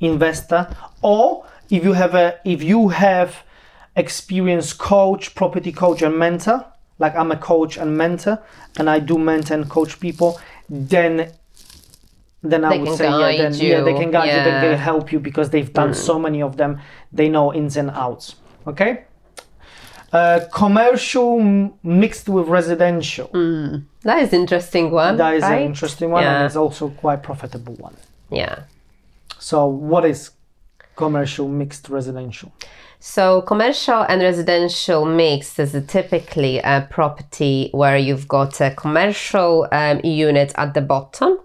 investor 0.01 0.75
or 1.03 1.47
if 1.71 1.85
you 1.85 1.93
have 1.93 2.15
a 2.15 2.39
if 2.45 2.63
you 2.63 2.89
have 2.89 3.45
experienced 3.97 4.79
coach 4.79 5.35
property 5.35 5.73
coach 5.73 6.01
and 6.03 6.19
mentor 6.19 6.65
like 6.99 7.15
i'm 7.15 7.31
a 7.31 7.37
coach 7.37 7.77
and 7.77 7.97
mentor 7.97 8.43
and 8.79 8.89
i 8.89 8.99
do 8.99 9.19
mentor 9.19 9.55
and 9.55 9.69
coach 9.69 10.01
people 10.01 10.41
then 10.71 11.31
then 12.43 12.65
i 12.65 12.77
would 12.77 12.97
say 12.97 13.05
yeah 13.05 13.43
then 13.43 13.55
yeah 13.55 13.81
they 13.83 13.95
can 13.95 14.11
guide 14.11 14.27
you. 14.27 14.45
They 14.45 14.61
can 14.69 14.79
help 14.79 15.13
you 15.13 15.21
because 15.21 15.51
they've 15.51 15.73
done 15.73 15.95
so 15.95 16.19
many 16.19 16.43
of 16.43 16.57
them. 16.57 16.81
They 17.13 17.29
know 17.29 17.53
ins 17.55 17.77
and 17.77 17.91
outs. 17.91 18.37
Okay? 18.67 19.05
Uh, 20.13 20.41
commercial 20.53 21.41
m- 21.41 21.73
mixed 21.83 22.29
with 22.29 22.47
residential. 22.49 23.31
That 24.03 24.23
is 24.23 24.33
interesting 24.33 24.91
one. 24.91 25.17
that 25.17 25.35
is 25.35 25.43
right? 25.43 25.63
an 25.63 25.67
interesting 25.67 26.11
one 26.11 26.25
and 26.25 26.45
it's 26.47 26.57
also 26.57 26.91
quite 26.91 27.23
profitable 27.23 27.75
one. 27.75 27.97
Yeah. 28.31 28.65
so 29.39 29.67
what 29.67 30.05
is 30.05 30.31
commercial 30.97 31.49
mixed 31.49 31.89
residential? 31.89 32.53
So, 33.05 33.43
commercial 33.43 34.03
and 34.03 34.23
residential 34.23 35.05
mixed 35.05 35.59
is 35.59 35.73
typically 35.89 36.59
a 36.59 36.87
property 36.89 37.69
where 37.73 37.97
you've 37.97 38.29
got 38.29 38.61
a 38.61 38.71
commercial 38.71 39.67
um, 39.73 40.01
unit 40.05 40.53
at 40.57 40.75
the 40.75 40.83
bottom, 40.83 41.37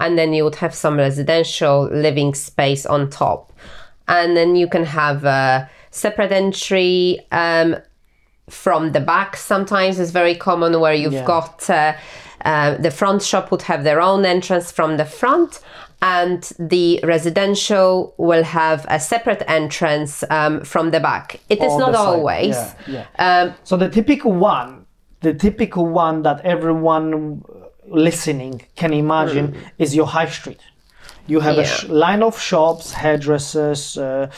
and 0.00 0.18
then 0.18 0.32
you 0.32 0.44
would 0.44 0.56
have 0.56 0.74
some 0.74 0.96
residential 0.96 1.84
living 1.92 2.34
space 2.34 2.84
on 2.86 3.10
top. 3.10 3.52
And 4.08 4.36
then 4.36 4.56
you 4.56 4.68
can 4.68 4.84
have 4.84 5.24
a 5.24 5.68
separate 5.90 6.32
entry 6.32 7.20
um, 7.32 7.76
from 8.48 8.92
the 8.92 9.00
back. 9.00 9.36
Sometimes 9.36 9.98
it's 9.98 10.10
very 10.10 10.34
common 10.34 10.78
where 10.80 10.94
you've 10.94 11.12
Yeah. 11.12 11.24
got 11.24 11.70
uh, 11.70 11.94
uh, 12.44 12.74
the 12.76 12.90
front 12.90 13.22
shop 13.22 13.50
would 13.50 13.62
have 13.62 13.84
their 13.84 14.00
own 14.02 14.26
entrance 14.26 14.70
from 14.70 14.98
the 14.98 15.04
front, 15.04 15.60
and 16.02 16.52
the 16.58 17.00
residential 17.02 18.12
will 18.18 18.42
have 18.44 18.84
a 18.90 19.00
separate 19.00 19.42
entrance 19.48 20.22
um, 20.28 20.62
from 20.62 20.90
the 20.90 21.00
back. 21.00 21.40
It 21.48 21.62
is 21.62 21.76
not 21.78 21.94
always. 21.94 22.54
Yeah, 22.54 22.74
yeah. 22.86 23.06
Um, 23.18 23.54
so 23.64 23.78
the 23.78 23.88
typical 23.88 24.32
one, 24.32 24.84
the 25.20 25.32
typical 25.32 25.86
one 25.86 26.22
that 26.22 26.42
everyone 26.44 27.42
listening 27.88 28.62
can 28.76 28.92
imagine 28.92 29.54
is 29.78 29.94
your 29.94 30.06
high 30.06 30.28
street. 30.28 30.60
You 31.26 31.40
have 31.40 31.56
a 31.58 31.64
Hmm. 31.66 31.86
Sh- 31.86 31.88
line 31.88 32.22
of 32.22 32.38
shops, 32.38 32.92
hairdressers, 32.92 33.96
uh, 33.98 34.28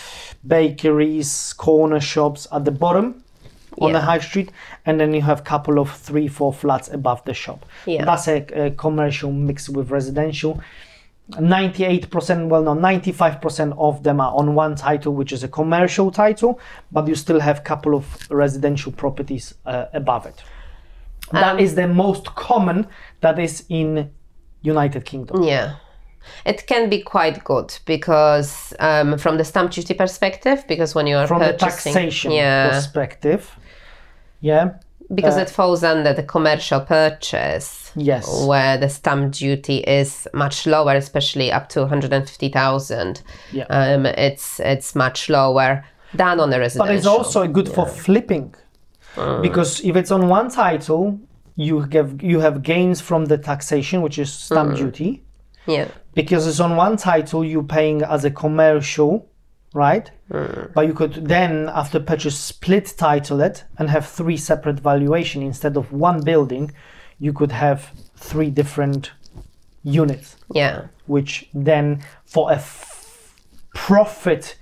bakeries, 0.46 1.52
corner 1.54 2.00
shops 2.00 2.46
at 2.52 2.64
the 2.64 2.70
bottom 2.70 3.22
on 3.80 3.92
the 3.92 4.00
high 4.00 4.20
street, 4.20 4.50
and 4.86 4.98
then 5.00 5.12
you 5.12 5.20
have 5.22 5.42
couple 5.44 5.78
of 5.78 5.90
three, 5.90 6.28
four 6.28 6.52
flats 6.52 6.88
above 6.88 7.24
the 7.24 7.34
shop. 7.34 7.66
Yeah. 7.86 8.04
That's 8.04 8.26
a, 8.28 8.38
a 8.66 8.70
commercial 8.70 9.32
mixed 9.32 9.68
with 9.68 9.90
residential. 9.90 10.60
98% 11.32 12.48
well 12.48 12.62
no 12.62 12.74
95% 12.74 13.74
of 13.78 14.04
them 14.04 14.20
are 14.20 14.32
on 14.36 14.54
one 14.54 14.76
title 14.76 15.12
which 15.12 15.32
is 15.32 15.42
a 15.42 15.48
commercial 15.48 16.12
title 16.12 16.60
but 16.92 17.08
you 17.08 17.16
still 17.16 17.40
have 17.40 17.58
a 17.58 17.62
couple 17.62 17.96
of 17.96 18.04
residential 18.30 18.92
properties 18.92 19.52
uh, 19.66 19.86
above 19.92 20.24
it 20.26 20.42
That 21.32 21.60
is 21.60 21.74
the 21.74 21.88
most 21.88 22.34
common 22.34 22.86
that 23.20 23.38
is 23.38 23.64
in 23.68 24.10
united 24.62 25.04
kingdom 25.04 25.42
Yeah. 25.42 25.76
It 26.44 26.66
can 26.66 26.90
be 26.90 27.02
quite 27.02 27.44
good 27.44 27.78
because 27.84 28.74
um, 28.80 29.16
from 29.16 29.38
the 29.38 29.44
stamp 29.44 29.70
duty 29.70 29.94
perspective, 29.94 30.64
because 30.66 30.92
when 30.92 31.06
you 31.06 31.16
are 31.16 31.26
from 31.28 31.38
the 31.38 31.52
purchasing, 31.52 31.92
taxation 31.92 32.32
yeah, 32.32 32.70
perspective 32.70 33.56
yeah 34.40 34.70
because 35.14 35.36
it 35.36 35.48
falls 35.48 35.84
under 35.84 36.12
the 36.12 36.22
commercial 36.22 36.80
purchase, 36.80 37.92
yes 37.94 38.44
where 38.44 38.76
the 38.76 38.88
stamp 38.88 39.32
duty 39.32 39.78
is 39.78 40.26
much 40.34 40.66
lower, 40.66 40.94
especially 40.94 41.52
up 41.52 41.68
to 41.68 41.80
one 41.80 41.88
hundred 41.88 42.12
and 42.12 42.28
fifty 42.28 42.48
thousand. 42.48 43.22
Yeah. 43.52 43.64
um, 43.64 44.06
it's 44.06 44.60
it's 44.60 44.94
much 44.94 45.28
lower 45.28 45.84
than 46.14 46.40
on 46.40 46.52
a 46.52 46.58
residential. 46.58 46.86
but 46.86 46.94
it's 46.96 47.06
also 47.06 47.46
good 47.46 47.68
for 47.68 47.86
flipping 47.86 48.54
Uh. 49.16 49.40
because 49.40 49.80
if 49.80 49.96
it's 49.96 50.10
on 50.10 50.28
one 50.28 50.50
title 50.50 51.18
you 51.56 51.80
have 51.80 52.22
you 52.22 52.40
have 52.40 52.62
gains 52.62 53.00
from 53.00 53.24
the 53.26 53.38
taxation 53.38 54.02
which 54.02 54.18
is 54.18 54.32
stamp 54.32 54.72
uh. 54.72 54.76
duty. 54.76 55.22
Yeah, 55.66 55.88
because 56.14 56.46
it's 56.46 56.60
on 56.60 56.76
one 56.76 56.96
title 56.96 57.44
you're 57.44 57.62
paying 57.62 58.02
as 58.02 58.24
a 58.24 58.30
commercial 58.30 59.28
right? 59.74 60.10
Uh. 60.30 60.66
But 60.74 60.86
you 60.86 60.94
could 60.94 61.14
then 61.26 61.68
after 61.68 62.00
purchase 62.00 62.38
split 62.38 62.94
title 62.96 63.40
it 63.40 63.64
and 63.78 63.90
have 63.90 64.06
three 64.06 64.36
separate 64.36 64.80
valuation. 64.80 65.42
Instead 65.42 65.76
of 65.76 65.92
one 65.92 66.22
building 66.22 66.72
you 67.18 67.32
could 67.32 67.52
have 67.52 67.90
three 68.16 68.50
different 68.50 69.12
units. 69.82 70.36
Yeah, 70.52 70.86
which 71.06 71.48
then 71.54 72.02
for 72.24 72.50
a 72.50 72.56
f- 72.56 73.34
profit 73.74 74.56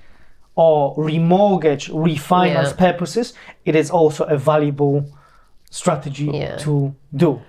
or 0.56 0.94
remortgage 0.96 1.90
refinance 1.90 2.70
Yeah. 2.70 2.72
purposes 2.92 3.34
it 3.64 3.74
is 3.74 3.90
also 3.90 4.24
a 4.24 4.36
valuable 4.36 5.04
strategy 5.70 6.30
Yeah. 6.32 6.56
to 6.58 6.94
do 7.14 7.40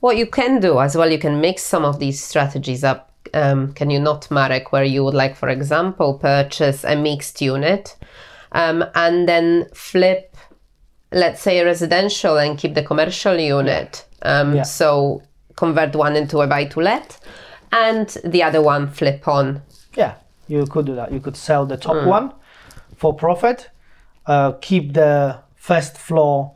What 0.00 0.16
you 0.16 0.26
can 0.26 0.60
do 0.60 0.78
as 0.78 0.96
well, 0.96 1.10
you 1.10 1.18
can 1.18 1.40
mix 1.40 1.64
some 1.64 1.84
of 1.84 1.98
these 1.98 2.22
strategies 2.22 2.84
up. 2.84 3.10
Um, 3.34 3.72
can 3.72 3.90
you 3.90 3.98
not, 3.98 4.30
Marek, 4.30 4.70
where 4.72 4.84
you 4.84 5.02
would 5.04 5.14
like, 5.14 5.34
for 5.34 5.48
example, 5.48 6.14
purchase 6.14 6.84
a 6.84 6.94
mixed 6.94 7.40
unit 7.42 7.96
um, 8.52 8.84
and 8.94 9.28
then 9.28 9.66
flip, 9.74 10.36
let's 11.10 11.42
say, 11.42 11.58
a 11.58 11.64
residential 11.64 12.38
and 12.38 12.56
keep 12.56 12.74
the 12.74 12.82
commercial 12.84 13.36
unit. 13.58 14.04
Um, 14.22 14.54
Yeah. 14.54 14.62
So 14.62 15.22
convert 15.56 15.96
one 15.96 16.14
into 16.14 16.40
a 16.42 16.46
buy 16.46 16.66
to 16.66 16.80
let 16.80 17.18
and 17.72 18.08
the 18.24 18.44
other 18.44 18.62
one 18.62 18.86
flip 18.88 19.26
on. 19.26 19.62
Yeah, 19.96 20.14
you 20.46 20.64
could 20.66 20.86
do 20.86 20.94
that. 20.94 21.10
You 21.10 21.18
could 21.20 21.36
sell 21.36 21.66
the 21.66 21.76
top 21.76 22.06
one 22.06 22.30
for 22.98 23.14
profit, 23.14 23.70
uh, 24.26 24.52
keep 24.60 24.92
the 24.92 25.38
first 25.56 25.96
floor 25.96 26.52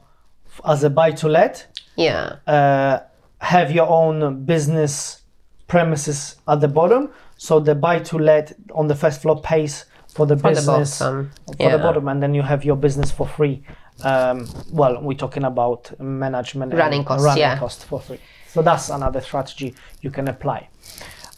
as 0.67 0.85
a 0.85 0.91
buy 0.91 1.11
to 1.13 1.29
let, 1.29 1.67
Yeah. 1.97 2.37
uh, 2.47 2.99
have 3.41 3.73
your 3.73 3.89
own 3.89 4.45
business 4.45 5.23
premises 5.67 6.37
at 6.47 6.61
the 6.61 6.69
bottom. 6.69 7.09
So 7.37 7.61
the 7.61 7.75
buy 7.75 8.01
to 8.01 8.19
let 8.19 8.53
on 8.75 8.89
the 8.89 8.95
first 8.95 9.23
floor 9.23 9.41
pays 9.41 9.87
for 10.15 10.27
the 10.27 10.37
For 10.37 10.43
the 10.43 10.49
business 10.51 10.99
bottom. 10.99 11.31
for 11.57 11.63
Yeah. 11.63 11.77
the 11.77 11.83
bottom, 11.83 12.09
and 12.09 12.23
then 12.23 12.35
you 12.35 12.43
have 12.43 12.65
your 12.65 12.77
business 12.77 13.11
for 13.11 13.27
free 13.27 13.63
um, 14.05 14.49
well, 14.73 15.01
we're 15.01 15.17
talking 15.17 15.45
about 15.45 15.93
management 16.01 16.75
Running 16.75 17.05
costs, 17.05 17.25
running 17.25 17.41
yeah. 17.41 17.59
cost 17.59 17.85
for 17.85 18.01
free. 18.01 18.19
So 18.49 18.63
that's 18.63 18.91
another 18.91 19.21
strategy 19.21 19.75
you 20.01 20.11
can 20.11 20.29
apply. 20.29 20.69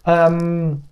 Um, 0.07 0.85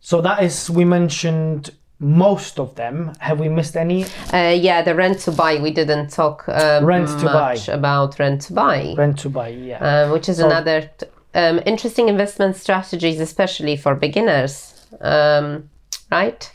so 0.00 0.20
that 0.20 0.42
is 0.42 0.70
we 0.70 0.84
mentioned 0.84 1.70
most 2.02 2.58
of 2.58 2.74
them. 2.74 3.12
Have 3.20 3.38
we 3.38 3.48
missed 3.48 3.76
any? 3.76 4.04
Uh, 4.32 4.54
yeah, 4.58 4.82
the 4.82 4.94
rent 4.94 5.20
to 5.20 5.32
buy. 5.32 5.60
We 5.60 5.70
didn't 5.70 6.10
talk 6.10 6.44
um, 6.48 6.84
Rent 6.84 7.08
to 7.20 7.26
buy. 7.26 7.54
much 7.54 7.68
about 7.68 8.18
rent 8.18 8.42
to 8.42 8.52
buy, 8.52 8.94
Rent 8.98 9.18
to 9.20 9.28
buy, 9.30 9.48
yeah. 9.48 9.78
uh, 10.06 10.12
which 10.12 10.28
is 10.28 10.40
another 10.40 10.90
t- 10.98 11.06
um, 11.34 11.60
interesting 11.64 12.08
investment 12.08 12.56
strategies, 12.56 13.20
especially 13.20 13.76
for 13.76 13.94
beginners. 13.94 14.86
Um, 15.00 15.70
right? 16.10 16.50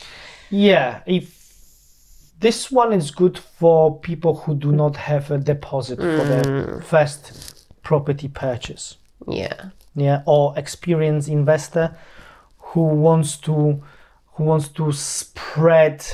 Yeah, 0.50 1.02
if 1.06 1.38
this 2.40 2.70
one 2.72 2.94
is 2.94 3.10
good 3.10 3.38
for 3.38 4.00
people 4.00 4.36
who 4.36 4.54
do 4.56 4.72
not 4.72 4.96
have 4.98 5.32
a 5.32 5.38
deposit 5.38 5.98
for 5.98 6.24
their 6.24 6.82
first 6.82 7.66
property 7.84 8.28
purchase. 8.28 8.98
Yeah. 9.28 9.70
Yeah, 9.96 10.22
or 10.28 10.54
experienced 10.58 11.28
investor 11.28 11.98
who 12.60 12.84
wants 12.84 13.38
to 13.38 13.82
who 14.38 14.44
wants 14.44 14.68
to 14.70 14.92
spread 14.92 16.06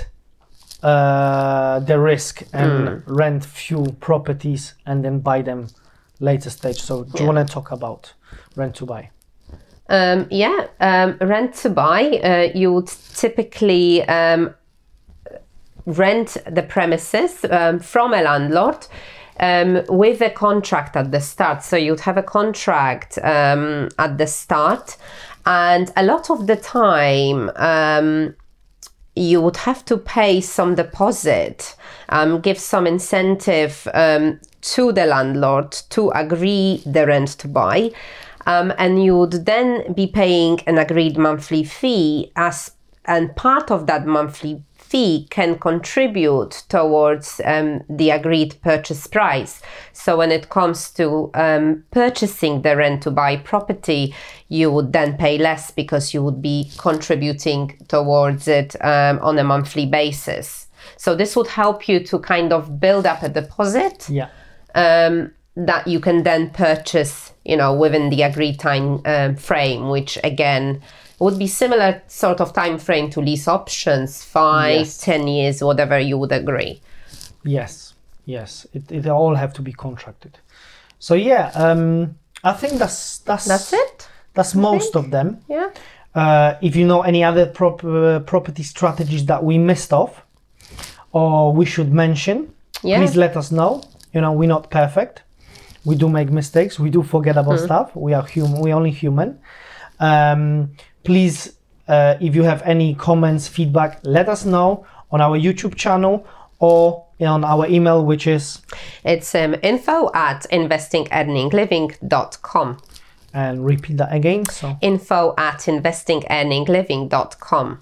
uh, 0.82 1.80
the 1.80 1.99
risk 1.99 2.43
and 2.53 3.03
rent 3.05 3.43
few 3.43 3.86
properties 3.99 4.74
and 4.86 5.03
then 5.03 5.19
buy 5.19 5.41
them 5.41 5.67
later 6.19 6.49
stage. 6.49 6.82
So 6.82 7.03
do 7.03 7.24
you 7.24 7.30
want 7.30 7.45
to 7.45 7.53
talk 7.53 7.71
about 7.71 8.13
rent 8.55 8.76
to 8.76 8.86
buy? 8.86 9.09
Um, 9.89 10.28
yeah, 10.32 10.67
um, 10.80 11.17
rent 11.19 11.55
to 11.55 11.69
buy. 11.69 12.03
Uh, 12.24 12.57
you 12.57 12.74
would 12.74 12.88
typically 12.88 14.03
um, 14.03 14.55
rent 15.86 16.38
the 16.49 16.63
premises 16.63 17.45
um, 17.49 17.80
from 17.80 18.13
a 18.13 18.21
landlord 18.21 18.88
um, 19.39 19.84
with 19.89 20.21
a 20.21 20.30
contract 20.30 20.95
at 20.95 21.11
the 21.11 21.19
start. 21.19 21.63
So 21.63 21.76
you'd 21.76 21.99
have 22.01 22.17
a 22.17 22.24
contract 22.24 23.17
um, 23.19 23.89
at 23.99 24.17
the 24.17 24.28
start, 24.28 24.97
and 25.45 25.91
a 25.95 26.03
lot 26.03 26.29
of 26.29 26.47
the 26.47 26.55
time, 26.55 27.51
um, 27.55 28.35
you 29.15 29.41
would 29.41 29.57
have 29.57 29.85
to 29.85 29.97
pay 29.97 30.41
some 30.41 30.75
deposit, 30.75 31.75
um, 32.09 32.41
give 32.41 32.57
some 32.57 32.87
incentive 32.87 33.87
um, 33.93 34.39
to 34.61 34.91
the 34.91 35.05
landlord 35.05 35.71
to 35.89 36.09
agree 36.11 36.81
the 36.85 37.05
rent 37.05 37.29
to 37.39 37.47
buy. 37.47 37.91
Um, 38.45 38.73
and 38.77 39.03
you 39.03 39.17
would 39.17 39.45
then 39.45 39.93
be 39.93 40.07
paying 40.07 40.59
an 40.67 40.77
agreed 40.77 41.17
monthly 41.17 41.63
fee 41.63 42.31
as 42.35 42.71
and 43.05 43.35
part 43.35 43.69
of 43.69 43.85
that 43.87 44.05
monthly 44.05 44.63
fee 44.93 45.25
can 45.31 45.57
contribute 45.57 46.51
towards 46.69 47.41
um, 47.45 47.81
the 47.89 48.11
agreed 48.11 48.55
purchase 48.61 49.07
price. 49.07 49.59
So 49.91 50.15
when 50.17 50.31
it 50.31 50.49
comes 50.49 50.91
to 50.91 51.31
um, 51.33 51.83
purchasing 51.89 52.61
the 52.61 52.77
rent 52.77 53.01
to 53.03 53.09
buy 53.11 53.37
property, 53.37 54.13
you 54.49 54.71
would 54.71 54.93
then 54.93 55.17
pay 55.17 55.39
less 55.39 55.71
because 55.71 56.13
you 56.13 56.21
would 56.23 56.43
be 56.43 56.69
contributing 56.77 57.75
towards 57.87 58.47
it 58.47 58.75
um, 58.85 59.17
on 59.23 59.39
a 59.39 59.43
monthly 59.43 59.87
basis. 59.87 60.67
So 60.97 61.15
this 61.15 61.35
would 61.35 61.47
help 61.47 61.87
you 61.89 61.99
to 62.05 62.19
kind 62.19 62.53
of 62.53 62.79
build 62.79 63.07
up 63.07 63.23
a 63.23 63.29
deposit 63.29 64.07
Yeah. 64.09 64.29
um, 64.75 65.31
that 65.55 65.87
you 65.87 65.99
can 65.99 66.21
then 66.21 66.51
purchase, 66.51 67.33
you 67.43 67.57
know, 67.57 67.73
within 67.73 68.11
the 68.11 68.21
agreed 68.21 68.59
time 68.59 69.01
um, 69.05 69.37
frame, 69.37 69.89
which 69.89 70.19
again 70.23 70.83
would 71.20 71.38
be 71.39 71.47
similar 71.47 72.01
sort 72.07 72.41
of 72.41 72.53
time 72.53 72.78
frame 72.78 73.09
to 73.11 73.22
lease 73.22 73.47
options, 73.47 74.24
five, 74.24 74.80
Yes. 74.86 74.97
ten 74.97 75.28
years, 75.28 75.64
whatever 75.64 75.99
you 75.99 76.18
would 76.18 76.32
agree. 76.32 76.82
Yes, 77.43 77.93
yes, 78.26 78.66
it, 78.74 78.91
it 78.91 79.07
all 79.07 79.36
have 79.36 79.53
to 79.53 79.61
be 79.61 79.74
contracted. 79.74 80.38
So 80.99 81.14
yeah, 81.16 81.51
um, 81.55 82.16
I 82.43 82.53
think 82.53 82.74
that's 82.80 83.20
that's 83.20 83.45
That's 83.45 83.74
it. 83.74 84.07
That's 84.34 84.55
most 84.55 84.95
of 84.95 85.11
them. 85.11 85.38
Yeah. 85.47 85.70
Uh, 86.16 86.55
if 86.61 86.76
you 86.76 86.86
know 86.88 87.01
any 87.01 87.24
other 87.24 87.45
prop- 87.45 87.84
uh, 87.84 88.20
property 88.20 88.64
strategies 88.64 89.26
that 89.26 89.43
we 89.43 89.57
missed 89.57 89.91
off, 89.93 90.24
or 91.11 91.53
we 91.53 91.66
should 91.66 91.91
mention, 91.93 92.53
Yeah. 92.84 92.97
please 92.99 93.16
let 93.16 93.36
us 93.38 93.51
know. 93.51 93.82
You 94.14 94.22
know, 94.22 94.32
we're 94.32 94.49
not 94.49 94.70
perfect. 94.70 95.22
We 95.86 95.95
do 95.95 96.07
make 96.09 96.32
mistakes. 96.32 96.80
We 96.80 96.89
do 96.89 97.03
forget 97.03 97.36
about 97.38 97.59
Hmm. 97.59 97.66
stuff. 97.66 97.95
We 97.95 98.14
are 98.14 98.26
human. 98.26 98.61
We're 98.61 98.76
only 98.76 98.91
human. 98.91 99.39
Um, 99.99 100.70
please, 101.04 101.54
uh, 101.88 102.16
if 102.22 102.36
you 102.36 102.43
have 102.43 102.62
any 102.64 102.93
comments, 102.95 103.47
feedback, 103.47 103.99
let 104.04 104.28
us 104.30 104.45
know 104.45 104.86
on 105.12 105.22
our 105.22 105.38
YouTube 105.38 105.76
channel 105.76 106.26
or 106.60 107.06
on 107.20 107.43
our 107.43 107.68
email, 107.68 108.04
which 108.06 108.26
is 108.28 108.62
It's 109.04 109.34
um, 109.36 109.56
info 109.64 110.10
at 110.14 110.45
investingearningliving.com. 110.51 112.78
and 113.34 113.66
repeat 113.66 113.97
that 113.97 114.14
again. 114.14 114.45
So, 114.45 114.78
Info 114.82 115.34
at 115.38 115.60
investingearningliving.com. 115.60 117.82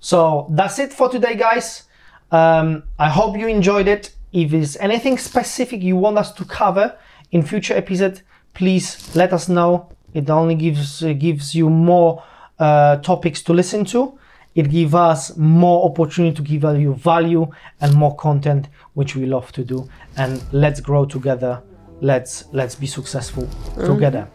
so 0.00 0.46
that's 0.50 0.78
it 0.78 0.92
for 0.92 1.08
today, 1.08 1.34
guys. 1.36 1.84
Um, 2.30 2.84
I 2.98 3.08
hope 3.08 3.36
you 3.36 3.48
enjoyed 3.48 3.88
it. 3.88 4.12
If 4.32 4.50
there's 4.52 4.76
anything 4.76 5.18
specific 5.18 5.82
you 5.82 5.96
want 5.96 6.16
us 6.18 6.32
to 6.34 6.44
cover 6.44 6.96
in 7.32 7.42
future 7.42 7.74
episode, 7.74 8.22
please 8.54 9.14
let 9.16 9.32
us 9.32 9.48
know. 9.48 9.88
It 10.14 10.30
only 10.30 10.54
gives 10.54 11.02
uh, 11.02 11.12
gives 11.12 11.54
you 11.54 11.68
more 11.70 12.22
uh, 12.60 12.96
topics 12.98 13.42
to 13.42 13.52
listen 13.52 13.84
to. 13.86 14.18
It 14.54 14.70
gives 14.70 14.94
us 14.94 15.36
more 15.36 15.88
opportunity 15.88 16.36
to 16.36 16.42
give 16.42 16.64
you 16.78 16.94
value 16.94 17.50
and 17.80 17.94
more 17.94 18.14
content, 18.16 18.68
which 18.94 19.16
we 19.16 19.26
love 19.26 19.50
to 19.52 19.64
do. 19.64 19.88
And 20.16 20.42
let's 20.52 20.80
grow 20.80 21.04
together. 21.04 21.62
Let's 22.00 22.44
let's 22.52 22.74
be 22.74 22.86
successful 22.86 23.48
together. 23.76 24.28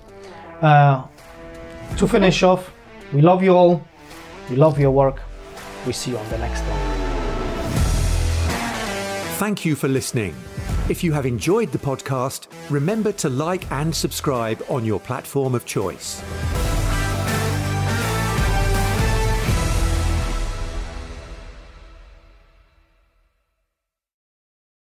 Uh, 0.61 1.03
to 1.97 2.07
finish 2.07 2.43
off, 2.43 2.71
we 3.13 3.21
love 3.21 3.43
you 3.43 3.53
all. 3.53 3.85
We 4.49 4.55
love 4.55 4.79
your 4.79 4.91
work. 4.91 5.21
We 5.85 5.93
see 5.93 6.11
you 6.11 6.17
on 6.17 6.29
the 6.29 6.37
next 6.37 6.61
one. 6.61 6.95
Thank 9.37 9.65
you 9.65 9.75
for 9.75 9.87
listening. 9.87 10.35
If 10.87 11.03
you 11.03 11.11
have 11.13 11.25
enjoyed 11.25 11.71
the 11.71 11.79
podcast, 11.79 12.47
remember 12.69 13.11
to 13.13 13.29
like 13.29 13.69
and 13.71 13.93
subscribe 13.93 14.63
on 14.69 14.85
your 14.85 14.99
platform 14.99 15.55
of 15.55 15.65
choice. 15.65 16.21